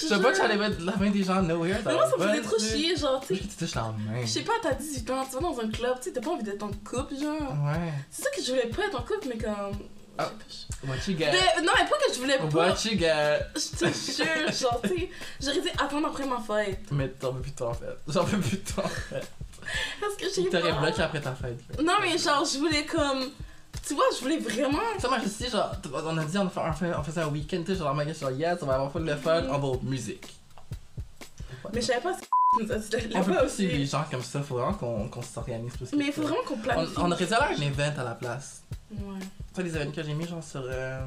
[0.00, 1.78] Je veux pas que mettre la main des gens nowhere.
[1.84, 2.76] Mais moi, ça me faisait trop sais.
[2.76, 3.48] chier, genre, tu Moi, sais.
[3.48, 4.20] tu touches la main.
[4.22, 6.30] Je sais pas, t'as 18 ans, tu vas dans un club, tu sais, t'as pas
[6.30, 7.52] envie d'être en couple, genre.
[7.66, 7.92] Ouais.
[8.10, 9.72] C'est ça que je voulais pas être en couple, mais comme.
[10.18, 11.30] Sais pas, What you get?
[11.32, 12.44] Mais- non, mais pas que je voulais pas.
[12.46, 13.38] What you get?
[13.54, 15.10] Je te jure, genre, tu sais.
[15.40, 16.80] J'aurais dit attendre après ma fête.
[16.92, 17.86] Mais t'en veux plus de toi, en fait.
[18.08, 19.28] J'en veux plus de toi, en fait.
[20.00, 20.72] Parce que j'ai pas.
[20.80, 21.58] bloqué après ta fête.
[21.76, 21.82] là.
[21.82, 23.30] Non, mais genre, je voulais comme.
[23.88, 24.78] Tu vois, je voulais vraiment.
[24.98, 25.72] Ça, moi, je sais, genre,
[26.04, 28.28] on a dit, on, fait- on, fait- on faisait un week-end, tu sais, genre, magasin,
[28.28, 30.26] genre, yes, on va avoir full de fun, on va aux musique.
[31.72, 32.26] Mais je savais pas ce que
[33.18, 33.90] On peut pas suivre les aussi.
[33.90, 36.58] gens comme ça, faut vraiment qu'on qu'on s'organise plus Mais il faut vraiment qu'on On,
[36.58, 36.92] planifie.
[36.96, 38.62] on aurait dû à un event à la place.
[38.90, 38.98] Ouais.
[39.20, 41.00] Tu sais, les événements que j'ai mis, genre, sur euh,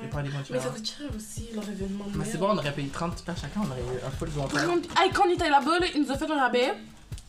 [0.00, 0.08] les Ouais.
[0.10, 2.04] parties Mais ça coûte cher aussi, leur événement.
[2.14, 4.46] Mais c'est bon, on aurait payé 30 par chacun, on aurait eu un full bon
[4.48, 4.56] temps.
[5.00, 6.72] Hey, quand on était là-bas, là, il nous a fait un rabais.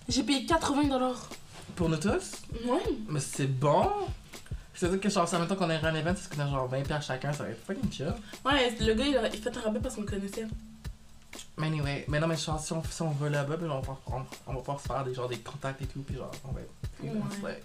[0.07, 1.29] J'ai payé 80 dollars.
[1.75, 2.31] Pour nous tous,
[2.65, 2.81] Ouais.
[3.09, 3.89] mais c'est bon.
[4.79, 7.01] C'est-à-dire que, genre, ça mettons qu'on aurait un event, c'est qu'on a genre 20 par
[7.01, 8.13] chacun, ça va être fucking chill.
[8.45, 10.47] Ouais, le gars, il a il fait un rabais parce qu'on le connaissait.
[11.57, 13.97] Mais anyway, mais non, mais genre, si on, si on va là-bas, on, va pouvoir-
[14.07, 16.53] on, on va pouvoir se faire des, genre, des contacts et tout, puis genre, on
[16.53, 17.43] va être.
[17.43, 17.61] Ouais.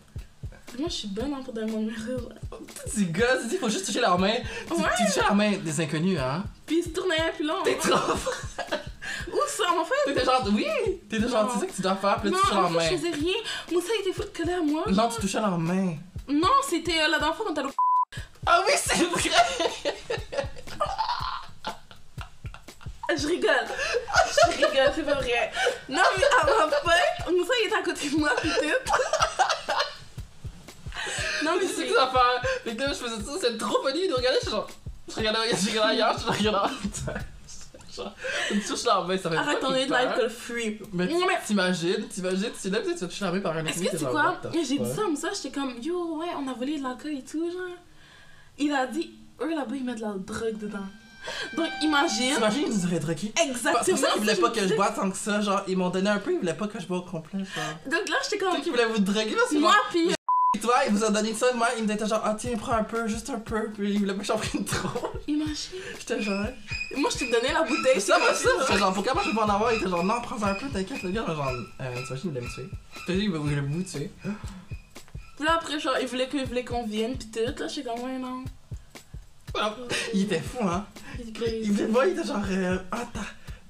[0.76, 1.86] Moi, je suis bonne hein, pour donner mon.
[1.86, 4.34] Petit gars, tu dis, faut juste toucher leur main.
[4.66, 4.88] Tu, Ouais.
[4.98, 6.42] tu touches la main des inconnus, hein.
[6.66, 7.62] Puis il se tournait plus long.
[7.64, 7.94] T'es trop.
[9.32, 9.94] Où ça, en fait?
[10.12, 10.66] T'étais genre, oui!
[11.08, 11.52] T'étais genre, Non.
[11.52, 12.98] tu sais que tu dois faire, puis là, non, tu touches leur fait, je main.
[12.98, 13.34] faisais rien.
[13.72, 14.84] Moussa, il était fou de coller à moi.
[14.90, 15.94] Non, tu touchais leur main.
[16.28, 17.72] Non, c'était euh, la dernière fois quand t'allais au.
[18.46, 19.30] Ah oui, c'est vrai!
[23.16, 23.50] Je rigole.
[24.26, 25.52] Je rigole, c'est pas vrai.
[25.88, 28.98] Non, mais à ma fête, Moussa, il était à côté de moi, peut-être.
[31.44, 32.74] Non, mais c'est que ça fait.
[32.74, 34.66] Que là, je faisais ça, c'est trop funny de regarder, je suis genre.
[35.08, 36.74] Je regardais, je regardais ailleurs, je regardais.
[37.96, 38.12] Genre,
[38.48, 40.16] tu touches leur main, ça fait Arrête ton live peur.
[40.16, 40.78] call free.
[40.92, 41.08] Mais
[41.46, 44.40] t'imagines, t'imagines, tu là, peut-être tu vas toucher la main par un Est-ce que what
[44.42, 47.12] the J'ai dit ça, mais ça, j'étais comme, yo, ouais, on a volé de l'alcool
[47.12, 47.76] et tout, genre.
[48.58, 50.78] Il a dit, eux là-bas, ils mettent de la drogue dedans.
[51.56, 52.34] Donc, imagine.
[52.34, 53.32] T'imagines, ils nous auraient drogué.
[53.42, 53.82] Exactement.
[53.84, 55.88] C'est pour ça qu'ils voulaient pas que je boive tant que ça, genre, ils m'ont
[55.90, 57.64] donné un peu, ils voulaient pas que je boive au complet, genre.
[57.86, 60.10] Donc là, j'étais Tu comme, sais qu'ils voulaient vous droguer, là, c'est moi, puis.
[60.54, 62.74] Et toi, ils vous ont donné ça, moi, ils me disaient genre, ah tiens, prends
[62.74, 65.08] un peu, juste un peu, puis ils voulaient pas que j'en prenne trop.
[65.26, 65.56] Imagine.
[65.98, 66.46] J'étais genre,
[66.96, 68.00] Moi, je t'ai donné la bouteille.
[68.00, 69.72] Ça, moi, ça, c'est genre, pourquoi moi je peux pas en avoir?
[69.72, 72.30] Il était genre, non, prends un peu, t'inquiète, le gars, genre, euh, tu vois, il
[72.30, 72.68] voulait me tuer.
[73.08, 74.10] Dis, il voulait me tuer.
[75.36, 77.40] Puis là, après, genre, il voulait il voulait qu'on vienne, pis tout.
[77.40, 78.44] Là, je suis comme, ouais, non.
[80.12, 80.86] Il était fou, hein?
[81.18, 83.20] Il Il de voir, il était genre, euh, ah, ta,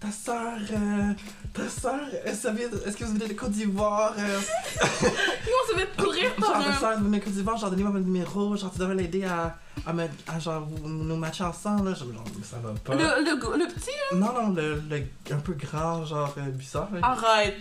[0.00, 1.12] ta soeur, euh,
[1.54, 4.14] ta soeur, est-ce que vous venez de Côte d'Ivoire?
[4.18, 4.40] Euh,
[4.80, 6.80] Comment ça va te courir par genre, ta un.
[6.80, 9.56] soeur, vous venez de Côte d'Ivoire, genre, donnez-moi votre numéro, genre, tu devrais l'aider à,
[9.86, 11.94] à, me, à, genre, nous matcher ensemble, là.
[11.94, 12.94] Genre, mais ça va pas.
[12.94, 17.00] Le, le, le petit, Non, non, le, le, un peu grand, genre, euh, bizarre, là.
[17.02, 17.56] arrête.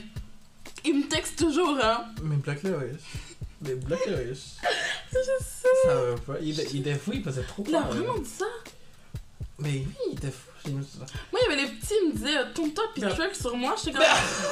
[0.85, 2.05] Il me texte toujours, hein.
[2.23, 3.01] Mais bloque-le, wesh.
[3.61, 4.55] Mais bloque-le, wesh.
[5.11, 5.67] Je sais.
[5.85, 6.39] Ça va pas.
[6.41, 7.91] Il, il était fou, il faisait trop Il a peur.
[7.93, 8.45] vraiment dit ça?
[9.59, 10.49] Mais oui, il était fou.
[10.63, 10.69] Ça.
[11.31, 13.75] Moi, il y avait les petits, ils me disaient, tourne-toi pis Ben- truck sur moi.
[13.77, 14.05] J'étais comme,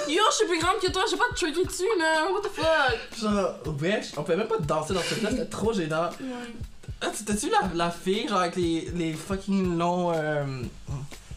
[0.10, 2.28] yo, je suis plus grande que toi, j'ai pas de trucker dessus, là.
[2.32, 3.20] What the fuck?
[3.20, 6.10] Genre, wesh, on pouvait même pas danser dans ce truc-là, c'était trop gênant.
[6.20, 6.54] Ouais.
[7.02, 10.12] Ah, tu t'as-tu vu la, la fille, genre, avec les, les fucking longs.
[10.14, 10.62] Euh,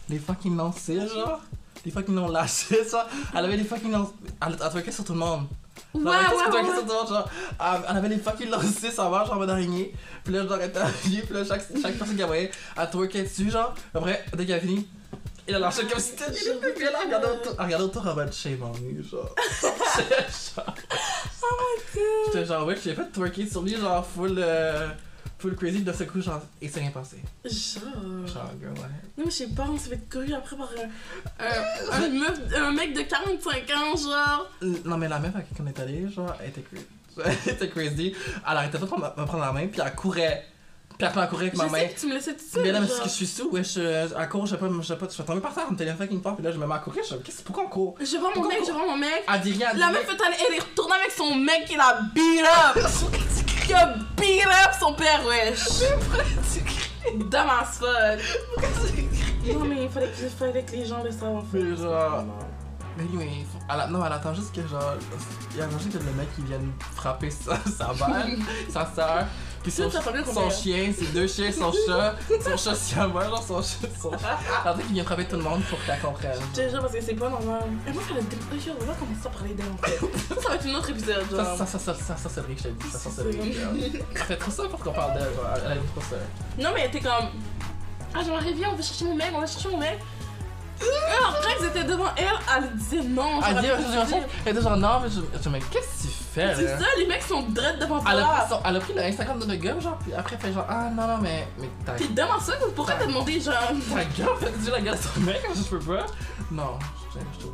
[0.09, 1.41] les fucking longs cils, genre?
[1.85, 3.07] Les fucking longs lâchés, genre?
[3.35, 4.13] Elle avait les fucking longs.
[4.47, 5.47] Elle, elle twerkait sur tout le monde.
[5.95, 6.13] Ouais, Genre,
[6.55, 7.07] ouais, ouais.
[7.09, 7.31] genre.
[7.89, 9.95] Elle, avait les fucking cils en marche, genre, en mode araignée.
[10.25, 13.23] Puis là, genre, elle était habillée, puis là, chaque, chaque personne qu'elle voyait, elle twerkait
[13.23, 13.75] dessus, genre.
[13.95, 14.89] Après, dès qu'elle a fini,
[15.47, 16.33] il a lâché comme si c'était.
[16.33, 19.35] Puis elle a regardé autour, elle regardait autour en mode shame on me, genre.
[19.63, 20.67] Genre.
[21.47, 22.33] Oh my god.
[22.33, 24.37] J'étais genre, ouais, j'ai fait twerker sur lui, genre, full.
[24.39, 24.89] Euh,
[25.45, 27.17] full crazy, de ce coup, genre, et c'est rien passé.
[27.45, 28.27] Genre.
[28.27, 28.89] Genre, girl, ouais.
[29.19, 32.41] Non, mais je sais pas, on s'est fait courir après par un, un, un, meuf,
[32.57, 34.49] un mec de 45 ans, genre.
[34.87, 36.87] Non, mais la meuf à qui on est allé, genre, elle était crazy.
[37.47, 38.13] Elle était crazy.
[38.51, 40.47] Elle arrêtait pas de prendre- me prendre la main, puis elle courait.
[40.99, 41.79] Puis après, elle courait avec Je ma main.
[41.79, 42.63] sais que tu me laissais tout seul.
[42.65, 42.97] Mais là, mais genre.
[42.97, 45.07] parce que je suis sous, ouais, je, elle court, je sais pas, je sais pas,
[45.07, 46.75] je suis tombé par terre, on me téléphone fucking fort, puis là, je me mets
[46.75, 47.95] à courir, je comme, qu'est-ce, pourquoi on court?
[48.01, 49.23] Je vois mon mec, je vois mon mec.
[49.33, 51.77] Elle dit rien, elle La meuf est allée, elle est retournée avec son mec qui
[51.77, 52.85] l'a beat up.
[53.65, 55.81] qui a beat up son père, wesh.
[57.31, 58.21] Dumb as fuck.
[59.53, 61.59] Non, mais il fallait que, il fallait que les gens le savent, en fait.
[61.59, 62.25] Mais genre-
[62.97, 64.95] Mais mais faut- elle, a- non, elle attend juste que genre.
[65.55, 68.39] Il attend juste que le mec il vienne frapper sa, sa balle,
[68.71, 69.25] sa soeur,
[69.65, 73.63] puis son, Ça, ça chien, ses deux chiens, son chat, son chat siamois, genre son
[73.63, 74.39] chat, son chat.
[74.63, 76.39] Attend qu'il vienne frapper tout le monde pour qu'elle comprenne.
[76.55, 77.63] Je te jure, parce que c'est pas normal.
[77.89, 80.35] Et moi, elle a dit, oh, on va commencer à parler d'elle, en fait.
[80.35, 81.57] Ça, ça va être un autre épisode, Ça, genre.
[81.57, 83.23] ça, ça, ça, ça, ça, c'est vrai que je te le dis, ça, ça, c'est
[83.23, 84.03] C'est vrai.
[84.27, 86.17] fait trop ça pour qu'on parle d'elle, genre, elle a dit trop ça.
[86.63, 87.31] Non, mais t'es comme.
[88.15, 89.99] Ah, j'aimerais bien, on va chercher mon mec, on va chercher mon mec.
[90.81, 93.41] Et après qu'ils étaient devant elle, elle disait non.
[93.47, 96.55] Elle dit, je elle était genre, non, mais je, je mais qu'est-ce que tu fais,
[96.55, 98.35] C'est ça, les mecs sont dread devant Elle a, toi.
[98.41, 100.53] pris son- elle a pris le Instagram de notre gars, genre, puis après, elle fait
[100.53, 103.55] genre, ah non, non, mais, mais t'as T'es devant ça, pourquoi t'as demandé, genre?
[103.95, 106.07] Ta gueule, fait tu la gueule à son mec, je peux pas.
[106.51, 106.79] Non,
[107.15, 107.47] je je je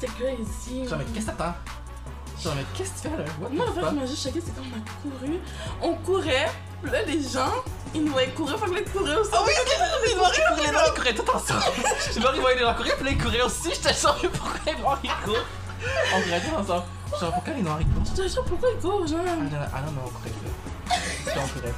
[0.00, 0.88] C'était crazy.
[0.88, 1.54] Genre, mais qu'est-ce que t'attends?
[2.42, 3.24] Genre, mais qu'est-ce que tu fais là?
[3.50, 3.88] Moi, en fait, fuck?
[3.90, 5.38] qui m'a juste choqué, c'est quand on a couru.
[5.82, 7.52] On courait, puis là, les gens,
[7.94, 9.30] ils nous voyaient courir, fait que là, ils couraient aussi.
[9.34, 11.60] Oh oui, ils couraient, les noirs ils couraient tout ensemble.
[12.20, 13.70] Noirs ils voyaient les courir, puis là ils couraient aussi.
[13.72, 15.46] J'étais genre, pourquoi les noirs ils courent?
[16.14, 16.84] On courait tout ensemble.
[17.20, 18.04] Genre, pourquoi les noirs ils courent?
[18.16, 19.18] Je te jure, pourquoi ils courent, genre?
[19.26, 20.30] Ah non, ah non, on courait.
[20.90, 21.74] Puis on courait.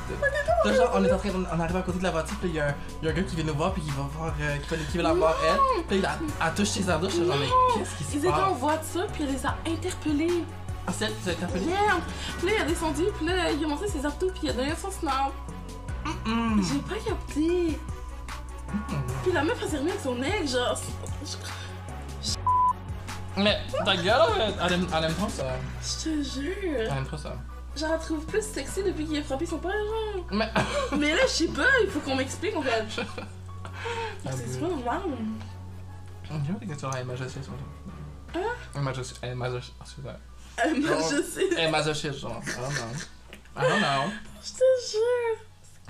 [0.64, 2.54] Là, genre, on est en train, on arrive à côté de la voiture, puis il
[2.56, 4.02] y, a un- il y a un gars qui vient nous voir, puis il va
[4.16, 4.56] voir, euh,
[4.90, 5.82] qui veut, la voir elle.
[5.84, 8.18] Puis il a- elle touche ses ardouches, je suis genre, mais qu'est-ce qui se Ils
[8.18, 8.58] étaient en passe?
[8.58, 10.44] voiture, puis elle les a interpellés.
[10.86, 11.66] Ah, c'est elle qui s'est interpellée?
[11.66, 12.02] Merde!
[12.38, 14.52] Puis là, il a descendu, puis là, il a montré ses artos, puis il a
[14.52, 15.32] donné son snap.
[16.26, 17.78] Hum, J'ai pas capté.
[19.22, 20.78] Puis la meuf, elle s'est remise avec son ex, genre.
[23.36, 25.44] Mais ta gueule, elle, aime, elle aime trop ça.
[25.80, 26.54] Je te jure.
[26.78, 27.34] Elle aime trop ça.
[27.74, 30.26] Je la trouve plus sexy depuis qu'il a frappé son père, genre.
[30.32, 30.50] Mais.
[30.98, 32.84] Mais là, je sais pas, il faut qu'on m'explique en fait.
[34.30, 35.02] C'est pas normal.
[36.30, 37.54] On dirait que tu as un masochiste, genre.
[38.34, 38.40] Hein?
[38.74, 39.20] Un masochiste.
[40.58, 40.82] Un masochiste.
[40.86, 41.08] Euh, Non.
[41.10, 41.22] je
[41.56, 41.64] sais.
[41.66, 42.42] Un masochiste, genre.
[42.46, 43.62] I don't know.
[43.62, 44.12] I don't know.
[44.44, 45.38] Je te jure.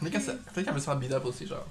[0.01, 1.64] Peut-être qu'elle veut se faire beat up aussi, genre.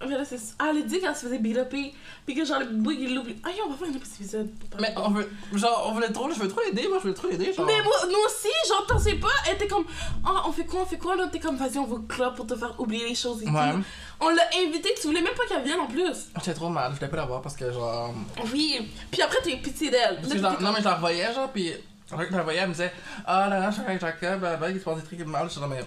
[0.00, 0.38] Mais là, c'est.
[0.60, 1.92] Ah, elle a dit qu'elle se faisait beat upper,
[2.24, 3.34] puis que genre le boug il l'oublie.
[3.44, 4.48] Ah, on va faire un autre épisode.
[4.80, 5.28] Mais on veut.
[5.54, 6.30] Genre, on voulait trop.
[6.30, 7.66] Je veux trop l'aider, moi, je veux trop l'aider, genre.
[7.66, 9.84] Mais moi, nous aussi, genre, t'en sais pas, elle était comme,
[10.24, 12.36] ah, on fait quoi, on fait quoi, là, t'es comme, vas-y, on va au club
[12.36, 13.72] pour te faire oublier les choses et Ouais.
[13.72, 13.82] tout.
[14.20, 16.28] On l'a invité, tu voulais même pas qu'elle vienne en plus.
[16.36, 18.14] J'étais trop mal, je voulais pas la voir parce que, genre.
[18.52, 18.88] Oui.
[19.10, 20.20] Puis après, eu pitié d'elle.
[20.60, 21.72] Non, mais je la revoyais, genre, pis.
[22.10, 22.92] Quand je la voyais, elle me disait
[23.26, 25.48] Ah là là, je suis avec Jacob, bah, il se passe des trucs mal.
[25.48, 25.84] Je suis mais.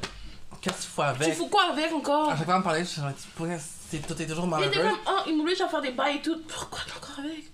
[0.61, 1.33] Qu'est-ce que tu Tu avec?
[1.35, 2.29] Fous quoi avec encore?
[2.31, 4.97] À chaque fois, elle me parlait, je suis genre, tu t'es- toujours Il était comme,
[5.07, 6.39] ah, il je vais faire des bails et tout.
[6.47, 7.45] Pourquoi t'es encore avec?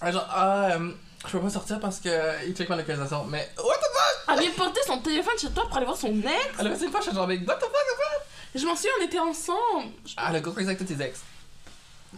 [0.00, 0.92] Ah, genre, ah, euh,
[1.26, 3.24] je peux pas sortir parce que euh, il check ma localisation.
[3.24, 4.34] Mais, what the fuck?
[4.34, 6.30] Elle vient porter son téléphone chez toi pour aller voir son ex?
[6.58, 8.22] Elle a passé une fois, je suis genre, mais what the fuck?
[8.54, 9.92] Je m'en souviens, on était ensemble.
[10.16, 11.20] Ah, le gars avec tous tes ex.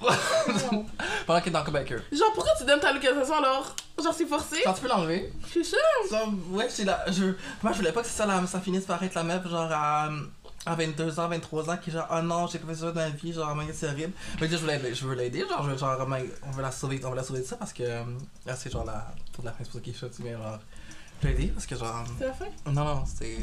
[1.26, 2.02] Pendant qu'il est dans eux.
[2.12, 3.74] Genre, pourquoi tu donnes ta localisation alors?
[4.02, 4.57] Genre, c'est forcé?
[4.64, 5.33] Quand tu peux l'enlever.
[5.44, 5.78] Je suis sûre.
[6.11, 7.04] Genre, ouais, c'est la.
[7.11, 7.24] Je...
[7.62, 8.46] Moi, je voulais pas que ça, la...
[8.46, 10.09] ça finisse par être la meuf, genre, à.
[10.66, 12.94] à 22 ans, 23 ans qui est genre, oh non, j'ai pas fait ça dans
[12.94, 14.12] ma vie, genre, oh c'est horrible.
[14.40, 16.14] Mais je veux l'aider, je veux l'aider, genre, je veux, genre, oh
[16.46, 18.02] on veut la sauver, on veut la sauver de ça parce que, euh,
[18.46, 20.59] là, c'est genre la, pour la fin, c'est pour ça qu'il est chouette, mais genre,
[21.22, 22.46] je veux l'aider parce que, genre, C'est la fin?
[22.66, 23.38] non, non, c'est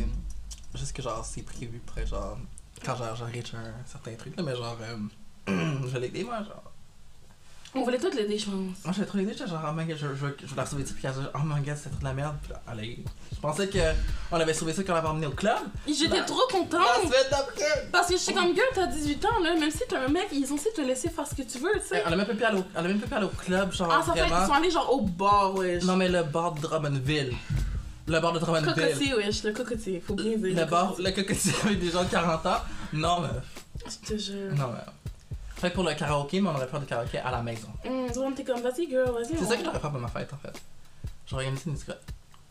[0.76, 2.38] juste que, genre, c'est prévu pour être, genre,
[2.86, 4.98] quand, genre, reach un certain truc, là, mais genre, euh,
[5.48, 6.64] je vais l'aider, moi, genre.
[7.74, 8.84] On voulait tous l'aider, je pense.
[8.84, 10.84] Moi, j'avais trop l'idée, j'étais genre, oh my god, je, je, je veux la sauver
[10.84, 13.00] de ça, puis elle oh my god, c'est trop de la merde, puis là, allez.
[13.34, 13.80] Je pensais que
[14.30, 15.56] on avait sauvé ça quand on l'avait emmené au club.
[15.88, 16.82] J'étais trop contente.
[17.94, 19.56] Parce que je suis comme, girl, t'as 18 ans, là.
[19.56, 21.72] Même si t'es un mec, ils sont censés te laisser faire ce que tu veux,
[21.82, 22.04] tu sais.
[22.06, 23.72] Elle a même pas pu aller au, elle a même pas pu aller au club,
[23.72, 24.36] genre, Ah, ça fait vraiment.
[24.40, 25.84] qu'ils sont allés genre au bar, wesh.
[25.84, 27.32] Non, mais le bar de Drummondville.
[28.06, 28.74] Le bar de Drummondville.
[28.74, 30.58] Cocotier, wesh, le cocotier, faut bien dire.
[30.60, 32.58] Le bar, le cocotier avec des gens de 40 ans.
[32.92, 33.30] Non, mais.
[33.86, 34.54] Je te jure.
[34.58, 34.92] Non, mais.
[35.62, 37.70] Fait que pour le karaoké, mais on aurait peur de karaoké à la maison.
[38.16, 39.38] Donc t'es comme, vas-y, girl, vas-y.
[39.38, 40.60] C'est ça que j'aurais fait pour ma fête, en fait.
[41.28, 42.02] J'aurais organisé une discothèque.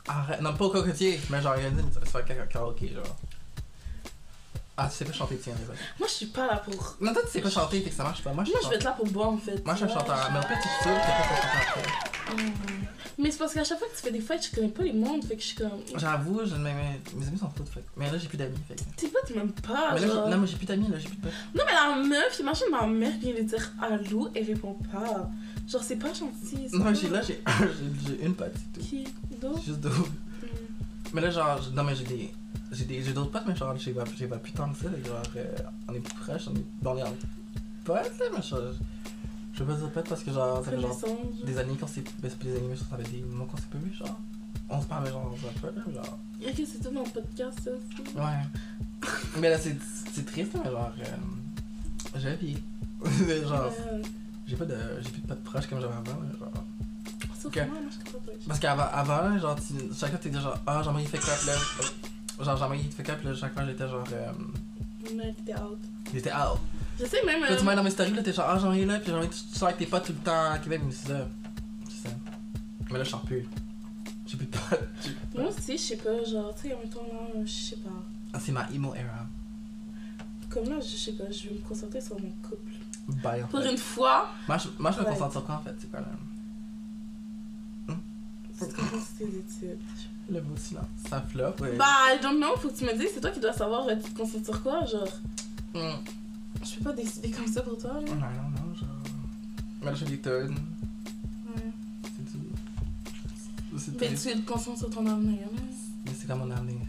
[0.08, 3.16] Arrête, non, pas au cocotier, mais j'aurais organisé une kara- karaoké, genre.
[4.76, 5.76] Ah, tu sais pas chanter, tiens, désolé.
[5.98, 6.96] Moi, je suis pas là pour.
[7.00, 8.32] Non, toi, tu sais pas chanter, fait que ça marche pas.
[8.32, 9.62] Moi, je Moi, suis je vais être là pour boire, en fait.
[9.64, 10.30] Moi, je suis un chanteur.
[10.32, 12.90] Mais au pire, tu te saoules, puis après, tu chantes après.
[13.18, 14.92] Mais c'est parce qu'à chaque fois que tu fais des fêtes, je connais pas les
[14.92, 15.70] mondes, fait que je suis comme.
[15.96, 17.84] J'avoue, je, mes, mes, mes amis sont tous faits.
[17.96, 18.80] Mais là, j'ai plus d'amis, fait que.
[18.96, 19.94] T'es pas, tu m'aimes pas.
[19.94, 20.24] mais là, genre.
[20.26, 21.32] j'ai- non, mais j'ai plus d'amis, là, j'ai plus de potes.
[21.54, 25.30] Non, mais la meuf, imagine ma mère vient lui dire allô, elle répond pas.
[25.68, 26.68] Genre, c'est pas gentil.
[26.72, 27.40] Non, pas- j'ai là, j'ai
[28.24, 28.86] une pote, c'est tout.
[28.86, 29.04] Qui?
[29.40, 29.62] D'autres?
[29.64, 29.88] Juste deux.
[29.90, 30.06] Hum.
[31.12, 32.30] Mais là, genre, non, mais j'ai des.
[32.72, 34.84] J'ai des- j'ai d'autres potes, mais genre, j'ai pas pas plus tant que ça.
[34.84, 35.44] Genre, euh,
[35.88, 36.64] on est plus proches, on est.
[36.84, 37.02] On est
[37.84, 38.60] potes, là, mais genre.
[39.60, 40.98] Je veux pas dire potes parce que, genre, ça fait genre.
[41.44, 42.02] Des années s'est.
[42.22, 44.18] Ben, c'est pas des années, mais ça fait des mois qu'on s'est pas vu, genre.
[44.70, 46.18] On se parle, mais genre, un peu, là, genre.
[46.42, 48.16] Ok, c'est tout dans le podcast, ça aussi.
[48.16, 49.10] Ouais.
[49.38, 49.76] mais là, c'est
[50.14, 50.92] c'est triste, là, mais genre.
[50.98, 52.56] Euh, j'ai la vie.
[53.26, 54.02] Mais genre, Euh,
[54.46, 54.76] j'ai pas de.
[55.02, 56.64] J'ai plus de potes proches comme j'avais avant, là, genre.
[57.38, 58.32] Sauf que moi, moi, pas.
[58.48, 61.52] Parce qu'avant, avant, genre, tu, chaque fois, t'étais genre, ah, Jean-Marie fait quoi, là.
[61.52, 64.04] euh, Genre, Jean-Marie il fait quoi, là, chaque fois, j'étais genre.
[64.10, 64.32] Euh,
[65.14, 65.78] Mais t'es out.
[66.14, 66.58] j'étais out.
[67.00, 67.40] Je sais même.
[67.40, 69.10] Là, tu euh, m'as dans mes stories, là, t'es genre, ah, Jean-Marie est là, puis
[69.10, 71.28] Jean-Marie, tu tu sors avec tes potes tout le temps à Québec, mais c'est ça.
[71.88, 72.14] C'est ça.
[72.90, 73.46] Mais là, je sors plus.
[74.26, 74.88] J'ai plus de potes.
[75.34, 77.90] Moi aussi, je sais pas, genre, tu sais, en même temps, là, je sais pas.
[78.32, 79.26] Ah, c'est ma emo era.
[80.50, 82.72] Comme là, je sais pas, je vais me concentrer sur mon couple.
[83.08, 83.70] Bye, en Pour fait.
[83.72, 86.06] une fois, Moi, je, moi, je me concentre sur quoi, en fait, c'est quoi, là?
[89.18, 89.78] tes études?
[90.28, 90.84] Le beau silence.
[91.08, 91.76] Ça flop, ouais.
[91.76, 93.96] Bah, I don't know, faut que tu me dises, c'est toi qui dois savoir, euh,
[93.96, 95.08] tu te concentres sur quoi, genre?
[95.74, 95.94] Hum.
[96.62, 98.00] Je peux pas décider comme ça pour toi, là.
[98.00, 98.88] Non, non, non, genre.
[99.80, 100.54] Mais là, je tonnes.
[101.56, 101.62] Ouais.
[102.02, 103.78] C'est tout.
[103.78, 104.28] C'est Mais triste.
[104.32, 105.62] tu te concentres sur ton avenir, là.
[106.04, 106.86] Mais c'est comme mon avenir.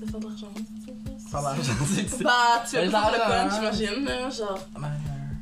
[0.00, 1.30] De faire de l'argent, c'est ça.
[1.30, 2.22] Pas l'argent, c'est.
[2.22, 3.56] Bah, tu vas Mais pas faire le l'argent.
[3.60, 4.68] fun, j'imagine, là, genre.
[4.78, 4.92] Man,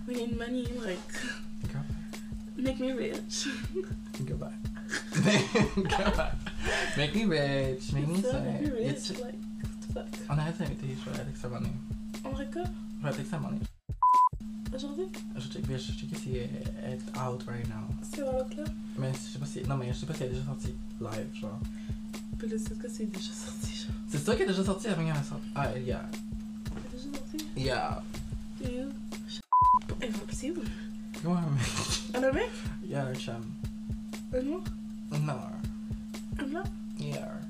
[0.09, 0.98] We need money, like.
[1.70, 1.78] Go.
[2.57, 3.48] Make me rich.
[4.26, 4.52] Go back.
[5.76, 6.33] Go back.
[6.96, 7.92] Make me rich.
[7.92, 9.20] Make me me rich, like.
[9.20, 10.07] what the fuck?
[10.31, 11.72] On arrête d'inviter, je vais moment donné.
[12.24, 13.66] On record Je vais texter à un moment donné.
[14.74, 15.06] aujourd'hui
[15.37, 17.87] Je check, je check si elle est out right now.
[18.02, 18.64] C'est dans l'autre là
[18.98, 19.62] Mais je sais pas si.
[19.62, 21.61] Non, mais je sais pas si elle est déjà sortie live, genre.
[22.40, 23.96] C'est que c'est déjà sorti, genre.
[24.08, 25.42] C'est toi qui est déjà sorti avant qu'elle sorte.
[25.54, 26.08] Ah, yeah.
[26.90, 28.02] C'est déjà sorti Yeah.
[30.32, 30.56] C'est où
[31.24, 31.40] Ouais,
[32.12, 32.18] mais.
[32.18, 32.50] Un mec
[32.84, 33.44] Yeah, un chum.
[34.32, 34.62] Un noir
[35.12, 35.40] Non.
[36.40, 36.62] Un blanc
[36.98, 37.40] Yeah.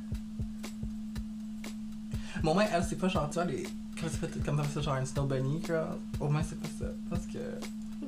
[2.43, 3.65] Bon, moins, elle, c'est pas genre, tu vois, les.
[4.01, 5.97] Quand c'est fait comme ça, genre une snow bunny, girl.
[6.21, 6.87] Au moins, c'est pas ça.
[7.11, 7.39] Parce que.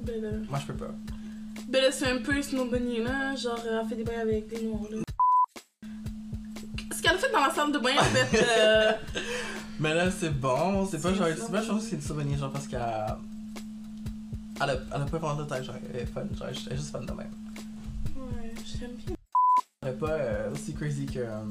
[0.04, 0.30] Ben là.
[0.48, 0.94] Moi, je peux pas.
[1.68, 3.34] Ben là, c'est un peu Snow Bunny, là.
[3.36, 4.98] Genre, elle a fait des bains avec des noirs, là.
[6.92, 8.46] Ce qu'elle a fait dans la salle de bain, en fait.
[8.58, 8.92] Euh...
[9.80, 10.86] Mais là, c'est bon.
[10.86, 11.26] C'est pas genre.
[11.36, 12.80] C'est pas genre, c'est une snow bunny, genre, parce qu'elle.
[14.62, 16.76] Elle a, elle a pas vraiment de tête, genre, elle est fun, genre, elle est
[16.76, 17.32] juste fun de même.
[18.16, 19.16] Ouais, j'aime bien.
[19.82, 21.18] Elle est pas euh, aussi crazy que.
[21.20, 21.44] euh,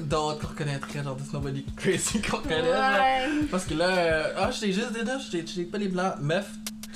[0.00, 2.62] D'autres qu'on reconnaîtrait, genre, de snow bunny crazy qu'on connaît.
[2.62, 3.28] Ouais.
[3.50, 6.14] Parce que là, euh, ah, je t'ai juste dit là, je t'ai- pas les blancs.
[6.20, 6.46] Meuf,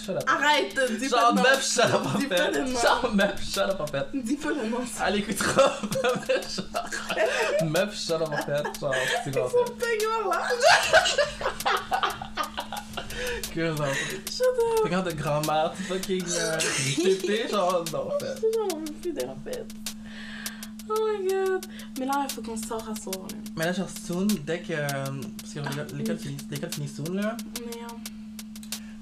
[0.05, 0.23] shut up.
[0.27, 1.43] Arrête, dis pas Genre, nom.
[1.43, 2.51] meuf, shut up en Dis pas fait.
[2.53, 2.81] le nom.
[2.81, 4.07] Genre, meuf, shut up en fait.
[4.15, 4.79] Dis pas le nom.
[5.07, 5.73] Elle écoutera.
[5.83, 7.65] meuf, shut up.
[7.65, 8.81] Meuf, shut up en fait.
[8.81, 10.43] Genre, c'est quoi peignoir, là.
[13.53, 13.87] Que genre,
[14.31, 14.85] Shut up.
[14.85, 16.59] regarde de grand-mère, fucking euh,
[17.51, 18.41] genre, non en fait.
[18.55, 19.67] J'en veux plus d'elle, en fait.
[20.93, 21.67] Oh my god.
[21.99, 23.37] Mais là, il faut qu'on sorte à soir, là.
[23.57, 24.73] Mais là, genre, soon, dès que.
[24.73, 24.87] euh,
[25.39, 27.73] Parce que l'école- l'école finit, l'école finit soon là, Mais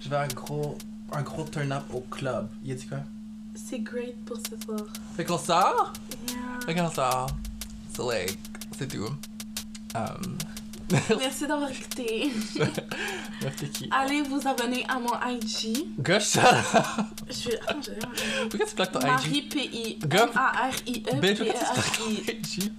[0.00, 0.76] je vais un gros.
[1.10, 2.48] Un gros turn-up au club.
[2.64, 2.98] Il a dit quoi?
[3.54, 4.86] c'est great pour ce soir.
[5.16, 5.92] Fait qu'on sort?
[6.28, 6.36] Yeah.
[6.66, 7.26] Fait qu'on sort.
[7.96, 8.38] So, like,
[8.78, 9.08] c'est tout.
[9.94, 10.36] Um.
[11.18, 12.32] Merci d'avoir écouté.
[13.42, 13.90] Merci qui?
[13.90, 15.86] Allez vous abonner à mon IG.
[15.98, 16.54] Go shut up!
[17.28, 17.50] Je.
[17.66, 18.48] Attends, je vais.
[18.48, 19.06] Pourquoi tu plaques ton IG?
[19.06, 19.98] Marie P.I.
[20.00, 20.16] Go.
[20.16, 21.20] M-A-R-I-E.
[21.20, 22.72] Ben, pourquoi tu plaques ton P-E-R-I.